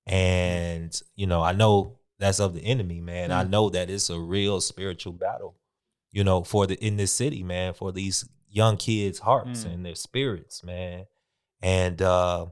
[0.06, 3.30] And, you know, I know that's of the enemy, man.
[3.32, 3.50] I Mm.
[3.50, 5.56] know that it's a real spiritual battle,
[6.12, 9.74] you know, for the in this city, man, for these young kids' hearts Mm.
[9.74, 11.06] and their spirits, man.
[11.60, 12.46] And uh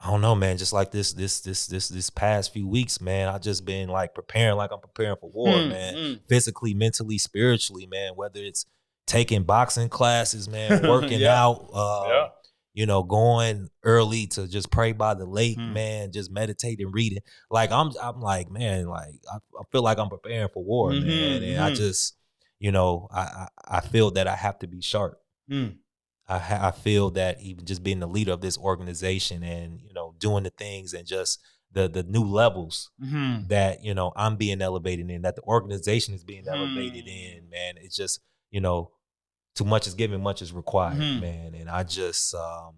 [0.00, 3.28] I don't know, man, just like this this this this this past few weeks, man,
[3.28, 5.94] I just been like preparing like I'm preparing for war, Mm, man.
[5.96, 6.20] mm.
[6.28, 8.64] Physically, mentally, spiritually, man, whether it's
[9.06, 11.42] taking boxing classes, man, working Yeah.
[11.44, 12.28] out, uh, Yeah.
[12.74, 15.72] you know, going early to just pray by the lake, Hmm.
[15.72, 17.22] man, just meditating, reading.
[17.50, 21.02] Like I'm, I'm like, man, like I, I feel like I'm preparing for war, man,
[21.02, 21.76] Mhm, and I mhm.
[21.76, 22.14] just,
[22.60, 25.20] you know, I, I, I feel that I have to be sharp.
[26.28, 26.34] Mm.
[26.62, 30.14] I, I feel that even just being the leader of this organization and you know
[30.18, 31.40] doing the things and just
[31.72, 33.48] the the new levels Mhm.
[33.48, 37.08] that you know I'm being elevated in, that the organization is being elevated Hmm.
[37.08, 37.74] in, man.
[37.78, 38.20] It's just
[38.50, 38.92] you know,
[39.54, 41.20] too much is given, much is required, Mhm.
[41.20, 41.54] man.
[41.54, 42.76] And I just um,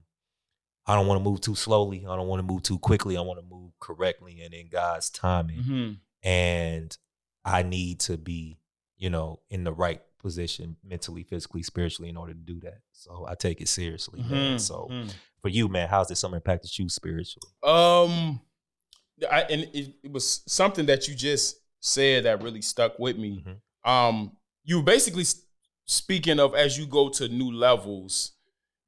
[0.87, 2.05] I don't want to move too slowly.
[2.07, 3.17] I don't want to move too quickly.
[3.17, 5.63] I want to move correctly and in God's timing.
[5.63, 6.01] Mhm.
[6.25, 6.97] And
[7.45, 8.59] I need to be,
[8.97, 12.79] you know, in the right position mentally, physically, spiritually in order to do that.
[12.93, 14.57] So I take it seriously, man.
[14.57, 14.61] Mhm.
[14.61, 15.13] So Mhm.
[15.41, 17.51] for you, man, how's this summer impacted you spiritually?
[17.63, 18.41] Um,
[19.31, 23.45] I, and it, it was something that you just said that really stuck with me.
[23.47, 23.91] Mhm.
[23.91, 25.25] Um, you were basically
[25.87, 28.33] speaking of as you go to new levels,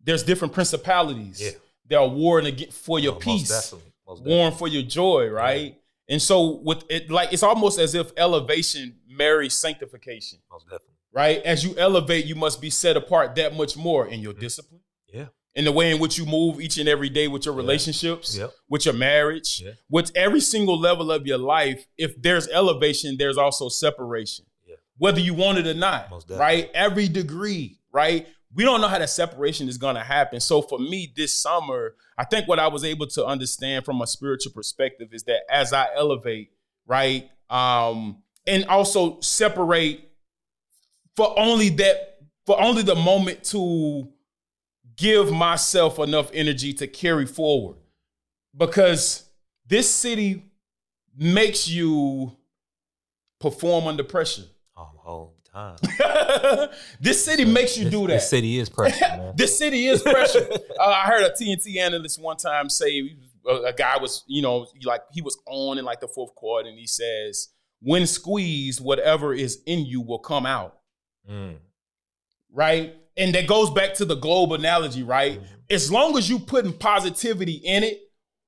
[0.00, 1.40] there's different principalities.
[1.40, 1.50] Yeah.
[1.86, 3.72] They are warring against for your Oh, peace.
[4.06, 5.78] Most warring for your joy, right?
[6.08, 10.91] And so with it, like it's almost as if elevation marries sanctification, Most definitely.
[11.12, 11.42] Right?
[11.42, 14.40] As you elevate, you must be set apart that much more in your Mhm.
[14.40, 14.80] discipline,
[15.12, 15.26] Yeah.
[15.54, 17.60] in the way in which you move each and every day with your Yeah.
[17.60, 18.54] relationships, Yep.
[18.68, 19.72] with your marriage, Yeah.
[19.90, 21.86] with every single level of your life.
[21.98, 24.76] If there's elevation, there's also separation, Yeah.
[24.96, 26.70] whether you want it or not, right?
[26.72, 28.26] Every degree, right?
[28.54, 30.40] We don't know how that separation is going to happen.
[30.40, 34.06] So for me, this summer, I think what I was able to understand from a
[34.06, 36.50] spiritual perspective is that as I elevate,
[36.86, 40.10] right, um, and also separate
[41.16, 44.08] for only that, for only the moment to
[44.96, 47.76] give myself enough energy to carry forward
[48.56, 49.24] because
[49.66, 50.44] this city
[51.16, 52.36] makes you
[53.40, 54.44] perform under pressure.
[54.76, 55.76] Oh, whole time.
[57.00, 58.14] this city makes you This- do that.
[58.14, 59.32] This city is pressure, man.
[59.36, 60.46] this city is pressure.
[60.80, 64.66] uh, I heard a TNT analyst one time say a, a guy was, you know,
[64.84, 67.48] like he was on in like the fourth quarter, and he says,
[67.80, 70.78] "When squeezed, whatever is in you will come out."
[71.30, 71.56] Mm.
[72.50, 72.94] right?
[73.16, 75.40] And that goes back to the globe analogy, right?
[75.40, 75.46] Mhm.
[75.70, 78.00] As long as you putting positivity in it,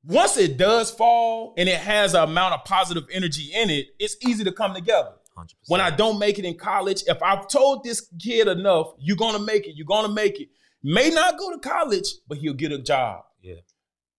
[0.05, 4.17] once it does fall and it has an amount of positive energy in it, it's
[4.27, 5.13] easy to come together.
[5.35, 5.55] 100%.
[5.69, 9.39] When I don't make it in college, if I've told this kid enough, you're gonna
[9.39, 10.49] make it, you're gonna make it.
[10.83, 13.25] May not go to college, but he'll get a job.
[13.41, 13.55] Yeah.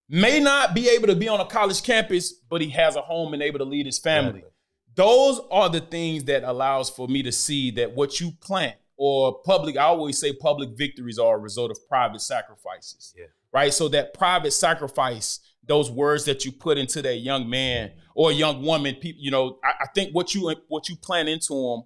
[0.09, 3.33] May not be able to be on a college campus, but he has a home
[3.33, 4.39] and able to lead his family.
[4.39, 4.51] Exactly.
[4.95, 9.39] Those are the things that allows for me to see that what you plant or
[9.43, 13.13] public, I always say public victories are a result of private sacrifices.
[13.17, 13.25] Yeah.
[13.51, 13.73] Right.
[13.73, 18.61] So that private sacrifice, those words that you put into that young man or young
[18.61, 21.83] woman, people, you know, I, I think what you what you plant into them,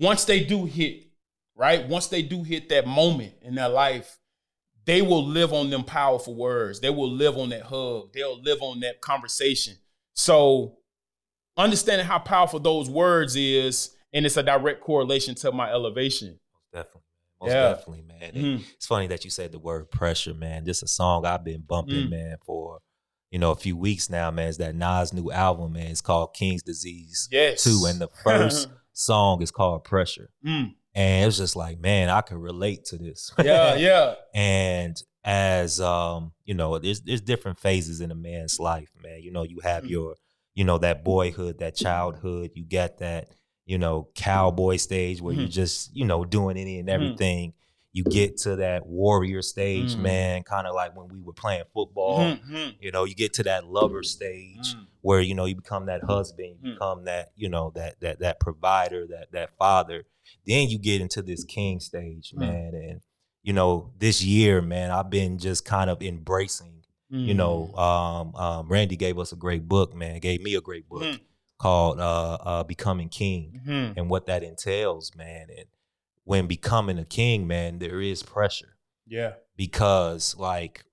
[0.00, 1.04] once they do hit,
[1.54, 1.86] right?
[1.88, 4.18] Once they do hit that moment in their life,
[4.84, 6.80] they will live on them powerful words.
[6.80, 8.12] They will live on that hug.
[8.12, 9.74] They'll live on that conversation.
[10.14, 10.78] So
[11.58, 16.38] understanding how powerful those words is, and it's a direct correlation to my elevation.
[16.72, 17.02] Definitely.
[17.40, 17.68] Most Yeah.
[17.70, 18.32] definitely, man.
[18.32, 18.64] Mhm.
[18.74, 20.64] It's funny that you said the word pressure, man.
[20.64, 22.10] This a song I've been bumping, Mm.
[22.10, 22.78] man, for
[23.30, 24.48] you know a few weeks now, man.
[24.48, 25.88] It's that Nas new album, man.
[25.88, 27.62] It's called King's Disease Yes.
[27.62, 30.30] Two, and the first song is called Pressure.
[30.44, 30.74] Mm.
[30.94, 33.30] And it was just like, man, I can relate to this.
[33.44, 34.14] Yeah, yeah.
[34.34, 39.22] and as um, you know, there's there's different phases in a man's life, man.
[39.22, 39.90] You know, you have Mm.
[39.90, 40.16] your,
[40.58, 42.50] you know, that boyhood, that childhood.
[42.54, 43.28] You get that,
[43.64, 45.52] you know, cowboy stage where you're Mhm.
[45.52, 46.92] just, you know, doing any and Mhm.
[46.94, 47.52] everything.
[47.92, 50.00] You get to that warrior stage, Mhm.
[50.00, 52.18] man, kind of like when we were playing football.
[52.18, 54.86] Mhm, mhm, You know, you get to that lover stage mhm.
[55.00, 56.74] where you know you become that husband, you Mhm.
[56.74, 60.06] become that you know that that that provider, that that father.
[60.44, 62.38] Then you get into this king stage, Mm.
[62.40, 63.00] man, and
[63.44, 66.77] you know this year, man, I've been just kind of embracing.
[67.10, 67.78] You know, Mm.
[67.78, 70.20] um, um, Randy gave us a great book, man.
[70.20, 71.20] Gave me a great book Mhm.
[71.58, 73.94] called uh, uh, "Becoming King" Mhm.
[73.96, 75.48] and what that entails, man.
[75.48, 75.66] And
[76.24, 79.34] when becoming a king, man, there is pressure Yeah.
[79.56, 80.84] because like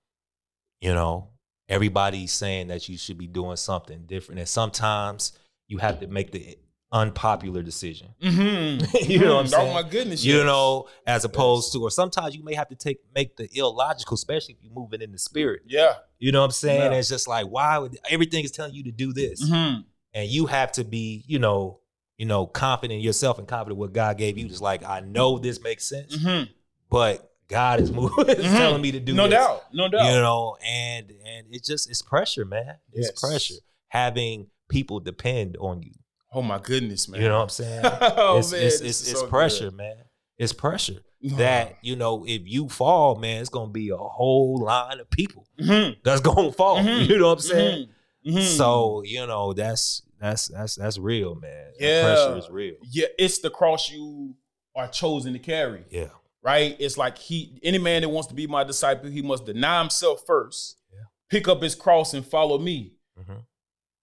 [0.80, 1.28] you know
[1.68, 5.32] everybody's saying that you should be doing something different and sometimes
[5.68, 6.56] you have to make the
[7.00, 8.96] unpopular decision Mm-hmm.
[9.10, 10.24] You know what I'm Oh my goodness.
[10.24, 10.44] you yes.
[10.46, 14.54] know as opposed to or sometimes you may have to take make the illogical especially
[14.54, 15.94] if you're moving in the spirit Yeah.
[16.18, 16.98] you know what i'm saying Yeah.
[16.98, 19.84] it's just like why would everything is telling you to do this Mhm.
[20.14, 21.80] and you have to be you know
[22.18, 25.38] you know confident in yourself and confident what god gave you just like i know
[25.38, 26.48] this makes sense Mhm.
[26.90, 28.56] but god is moving is Mhm.
[28.56, 29.64] telling me to do No this doubt.
[29.72, 30.06] No doubt.
[30.12, 33.20] you know and and it's just it's pressure man it's Yes.
[33.20, 33.54] pressure
[33.88, 35.92] having people depend on you
[36.36, 37.20] Oh my goodness, man.
[37.22, 39.76] you know what i'm saying oh it's man, it's, it's, it's so pressure good.
[39.76, 39.96] man
[40.38, 45.00] it's pressure that you know if you fall man it's gonna be a whole line
[45.00, 45.96] of people Mhm.
[46.04, 47.08] that's gonna fall Mhm.
[47.08, 47.88] you know what i'm saying
[48.26, 48.34] Mhm.
[48.36, 48.56] Mhm.
[48.56, 52.02] so you know that's that's that's that's real man That Yeah.
[52.04, 54.34] pressure is real yeah, it's the cross you
[54.74, 55.84] are chosen to carry.
[55.90, 56.08] yeah
[56.42, 56.76] right?
[56.78, 60.22] It's like he any man that wants to be my disciple, he must deny himself
[60.26, 61.00] first, Yeah.
[61.30, 62.92] pick up his cross and follow me.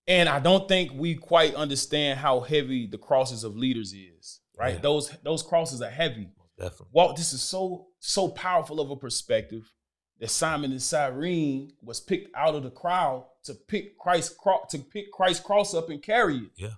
[0.07, 4.75] And I don't think we quite understand how heavy the crosses of leaders is, right?
[4.75, 4.81] Yeah.
[4.81, 6.29] Those those crosses are heavy.
[6.57, 9.71] definitely Well, this is so so powerful of a perspective
[10.19, 14.79] that Simon and Cyrene was picked out of the crowd to pick Christ cro- to
[14.79, 16.51] pick Christ's cross up and carry it.
[16.55, 16.75] Yeah.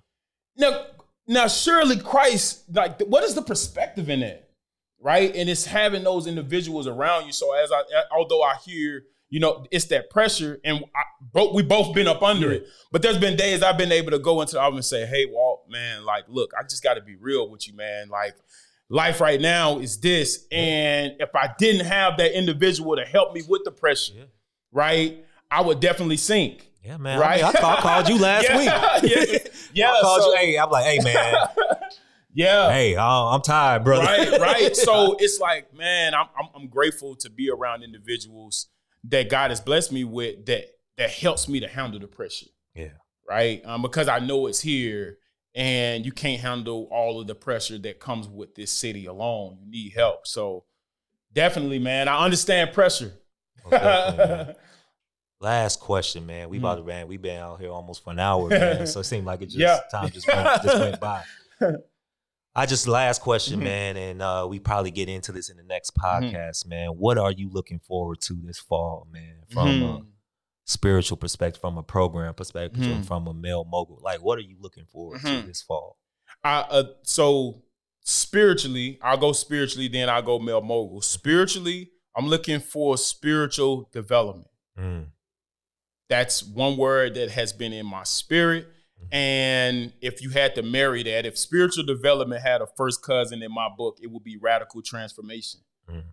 [0.56, 0.86] Now,
[1.26, 4.48] now surely Christ, like, what is the perspective in that,
[5.00, 5.34] right?
[5.34, 7.32] And it's having those individuals around you.
[7.32, 11.02] So as I, although I hear, you know, it's that pressure, and I,
[11.32, 12.58] both we both been up under Yeah.
[12.58, 12.68] it.
[12.92, 15.26] But there's been days I've been able to go into the office and say, "Hey,
[15.26, 18.08] Walt, man, like, look, I just got to be real with you, man.
[18.08, 18.34] Like,
[18.88, 23.42] life right now is this, and if I didn't have that individual to help me
[23.48, 24.24] with the pressure, Yeah.
[24.72, 27.42] right, I would definitely sink." yeah man Right.
[27.42, 28.68] I, mean, I, call, I called you last Yeah, week
[29.16, 29.38] yeah,
[29.74, 31.34] yeah, I called so- you hey i'm like hey man
[32.32, 32.70] Yeah.
[32.70, 34.76] hey uh, i'm tired brother right, right.
[34.76, 38.68] So it's like, man, I'm, I'm I'm grateful to be around individuals
[39.04, 40.64] that God has blessed me with that
[40.98, 42.46] that helps me to handle the pressure.
[42.74, 42.88] Yeah.
[43.28, 43.60] Right.
[43.64, 45.18] Um, because I know it's here,
[45.54, 49.58] and you can't handle all of the pressure that comes with this city alone.
[49.64, 50.26] You need help.
[50.26, 50.64] So
[51.32, 53.12] definitely, man, I understand pressure.
[53.68, 54.54] Definitely, man.
[55.40, 56.48] Last question, man.
[56.48, 56.60] We Mm.
[56.60, 57.08] about to man.
[57.08, 58.86] We been out here almost for an hour, man.
[58.86, 59.80] so it seemed like it just Yeah.
[59.90, 61.22] time just went, just went by.
[62.58, 63.64] I just last question, Mhm.
[63.64, 66.24] man, and uh, we probably get into this in the next Mm-hmm.
[66.34, 66.88] podcast, man.
[66.96, 69.42] What are you looking forward to this fall, man?
[69.50, 70.06] From a Mhm.
[70.64, 73.04] spiritual perspective, from a program perspective, Mhm.
[73.04, 75.46] from a male mogul, like what are you looking forward to Mhm.
[75.46, 75.98] this fall?
[76.42, 77.62] I uh, so
[78.00, 81.02] spiritually, I'll go spiritually, then I'll go male mogul.
[81.02, 84.48] Spiritually, I'm looking for spiritual development.
[84.78, 85.10] Mm,
[86.08, 88.68] That's one word that has been in my spirit.
[89.12, 93.52] And if you had to marry that, if spiritual development had a first cousin in
[93.52, 95.60] my book, it would be radical transformation.
[95.88, 96.04] Mhm.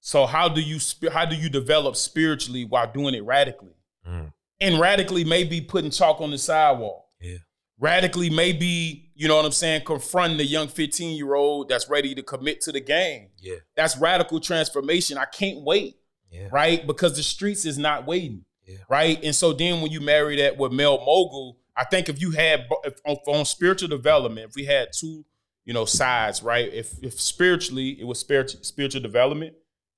[0.00, 0.78] So how do you
[1.10, 3.74] how do you develop spiritually while doing it radically?
[4.06, 7.06] mm, And radically maybe putting chalk on the sidewalk.
[7.20, 7.38] Yeah.
[7.80, 12.14] Radically maybe, you know what I'm saying, confronting the young 15 year old that's ready
[12.14, 13.30] to commit to the game.
[13.38, 13.56] Yeah.
[13.76, 15.18] That's radical transformation.
[15.18, 15.96] I can't wait,
[16.30, 16.48] Yeah.
[16.52, 16.86] right?
[16.86, 18.78] Because the streets is not waiting, Yeah.
[18.88, 19.22] right?
[19.22, 22.66] And so then when you marry that with Male Mogul, I think if you had
[22.82, 25.24] if, on, on spiritual development, if we had two,
[25.64, 26.72] you know, sides, right?
[26.72, 29.54] If if spiritually it was spiritual spiritual development,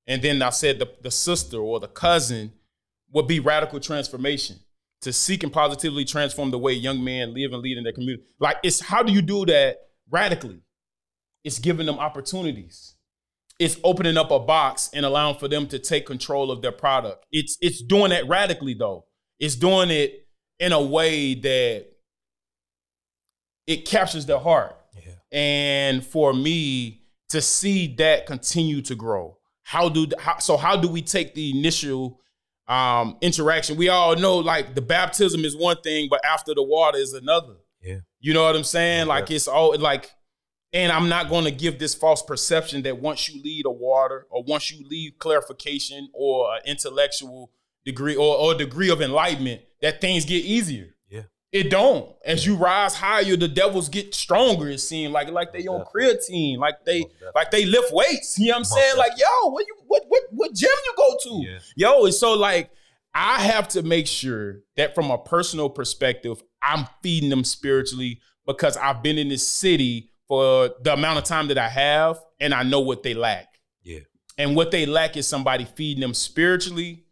[0.07, 2.53] and then I said the, the sister or the cousin
[3.13, 4.57] would be radical transformation
[5.01, 8.25] to seek and positively transform the way young men live and lead in their community.
[8.39, 9.79] Like it's how do you do that
[10.11, 10.61] radically?
[11.45, 12.95] It's giving them opportunities.
[13.59, 17.25] It's opening up a box and allowing for them to take control of their product.
[17.33, 19.07] It's it's doing that radically though.
[19.39, 20.20] It's doing it
[20.61, 21.87] in a way that
[23.67, 24.77] it captures their heart.
[24.95, 25.13] Yeah.
[25.33, 30.57] And for me to see that continue to grow, how do how, so?
[30.57, 32.21] How do we take the initial
[32.69, 33.77] um, interaction?
[33.77, 37.55] We all know like the baptism is one thing, but after the water is another.
[37.81, 38.01] Yeah.
[38.21, 39.07] You know what I'm saying?
[39.07, 39.15] Yeah.
[39.15, 40.11] Like it's all like,
[40.73, 44.27] and I'm not going to give this false perception that once you lead a water
[44.29, 47.51] or once you leave clarification or intellectual
[47.85, 50.95] degree or, or degree of enlightenment, that things get easier.
[51.09, 51.23] Yeah.
[51.53, 52.09] It don't.
[52.25, 54.69] As you rise higher, the devils get stronger.
[54.69, 57.05] It seems like like they on creatine, like they
[57.35, 58.39] like they lift weights.
[58.39, 58.97] You know what I'm saying?
[58.97, 61.51] Like yo, what you what what what gym you go to?
[61.51, 61.59] Yeah.
[61.77, 62.71] Yo, it's so like
[63.15, 68.77] I have to make sure that from a personal perspective, I'm feeding them spiritually because
[68.77, 72.63] I've been in this city for the amount of time that I have, and I
[72.63, 73.49] know what they lack.
[73.83, 74.01] Yeah.
[74.39, 77.05] And what they lack is somebody feeding them spiritually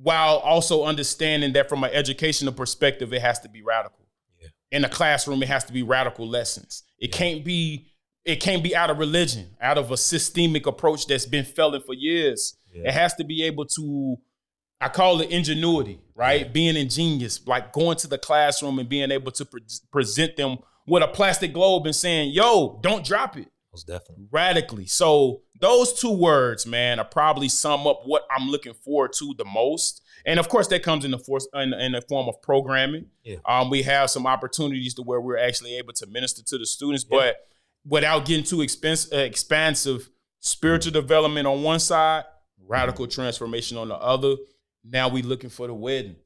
[0.00, 4.06] while also understanding that from an educational perspective, it has to be radical.
[4.40, 4.48] Yeah.
[4.70, 6.82] In the classroom, it has to be radical lessons.
[6.98, 7.18] It Yeah.
[7.18, 7.88] can't be
[8.24, 11.92] it can't be out of religion, out of a systemic approach that's been failing for
[11.92, 12.56] years.
[12.72, 12.86] Yeah.
[12.86, 14.16] It has to be able to,
[14.80, 16.52] I call it ingenuity, right?
[16.52, 21.02] Being ingenious, like going to the classroom and being able to pre- present them with
[21.02, 24.28] a plastic globe and saying, yo, don't drop it Most definitely.
[24.30, 24.86] radically.
[24.86, 29.44] So those two words, man, are probably sum up what I'm looking forward to the
[29.44, 30.02] most.
[30.26, 33.06] And of course, that comes in the force in, in the form of programming.
[33.22, 33.36] Yeah.
[33.46, 37.06] Um, we have some opportunities to where we're actually able to minister to the students,
[37.08, 37.16] Yeah.
[37.18, 37.36] but
[37.88, 40.10] without getting too expensive, uh, expansive,
[40.40, 42.24] spiritual development on one side,
[42.66, 44.34] radical transformation on the other.
[44.84, 46.16] Now we're looking for the wedding,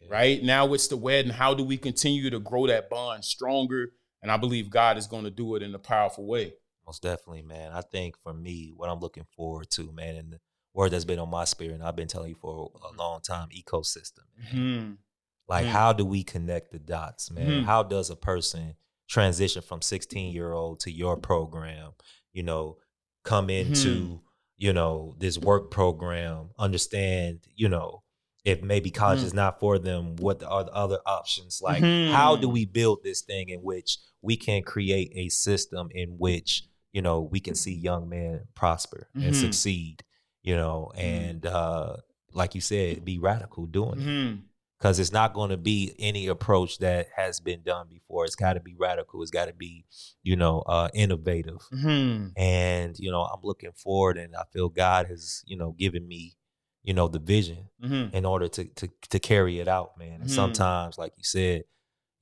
[0.00, 0.08] Yeah.
[0.10, 0.42] right?
[0.42, 1.32] Now it's the wedding.
[1.32, 3.92] How do we continue to grow that bond stronger?
[4.20, 6.52] And I believe God is going to do it in a powerful way.
[6.88, 7.72] Most definitely, man.
[7.72, 10.38] I think for me, what I'm looking forward to, man, and the
[10.72, 13.48] word that's been on my spirit, and I've been telling you for a long time,
[13.50, 14.24] ecosystem.
[14.38, 14.98] man.
[15.46, 15.70] Like, Mhm.
[15.70, 17.60] how do we connect the dots, man?
[17.60, 17.64] Mhm.
[17.64, 18.74] How does a person
[19.06, 21.92] transition from 16 year old to your program?
[22.32, 22.78] You know,
[23.22, 24.20] come into Mhm.
[24.56, 28.02] you know this work program, understand, you know,
[28.44, 29.24] if maybe college Mhm.
[29.24, 31.60] is not for them, what are the other options?
[31.60, 36.16] Like, how do we build this thing in which we can create a system in
[36.18, 39.34] which you know we can see young men prosper and Mhm.
[39.34, 40.04] succeed?
[40.42, 41.96] You know, and uh,
[42.32, 44.42] like you said, be radical doing it Mhm.
[44.78, 48.24] because it's not going to be any approach that has been done before.
[48.24, 49.20] It's got to be radical.
[49.22, 49.84] It's got to be,
[50.22, 51.58] you know, uh, innovative.
[51.72, 52.32] Mhm.
[52.36, 56.36] And you know, I'm looking forward, and I feel God has, you know, given me,
[56.82, 58.14] you know, the vision Mhm.
[58.14, 60.20] in order to to to carry it out, man.
[60.22, 60.34] And Mhm.
[60.34, 61.64] sometimes, like you said,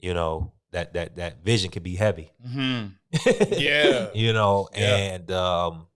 [0.00, 2.30] you know, that that that vision can be heavy.
[2.46, 2.92] Mhm.
[3.58, 4.08] Yeah.
[4.14, 4.96] you know, Yeah.
[4.96, 5.86] and um,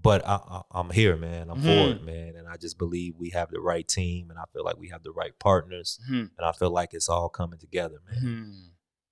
[0.00, 1.48] but I, I'm here, man.
[1.48, 1.90] I'm for Mhm.
[1.96, 4.76] it, man, and I just believe we have the right team, and I feel like
[4.78, 6.30] we have the right partners Mhm.
[6.36, 8.22] and I feel like it's all coming together, man.
[8.22, 8.70] Mhm.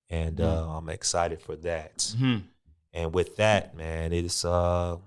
[0.09, 0.45] And Mhm.
[0.45, 2.13] uh, I'm excited for that.
[2.95, 4.97] And with that, man, it's uh,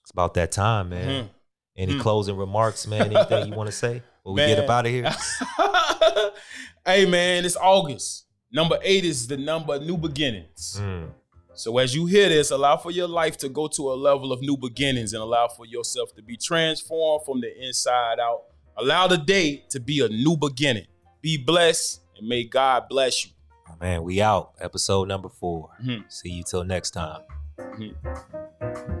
[0.00, 1.28] it's about that time, man.
[1.76, 2.00] Any Mhm.
[2.00, 3.12] closing remarks, man?
[3.14, 4.02] Anything you want to say?
[4.22, 5.10] When we get up out of here?
[6.86, 8.24] hey man, it's August.
[8.52, 10.76] Number eight is the number new beginnings.
[10.80, 11.10] Mm.
[11.54, 14.40] So as you hear this, allow for your life to go to a level of
[14.40, 18.42] new beginnings and allow for yourself to be transformed from the inside out.
[18.76, 20.86] Allow the day to be a new beginning.
[21.20, 23.32] Be blessed and may God bless you.
[23.68, 24.52] Oh, man, we out.
[24.60, 26.04] Episode number 4 Mhm.
[26.08, 27.22] See you till next time.
[27.58, 28.98] Mhm.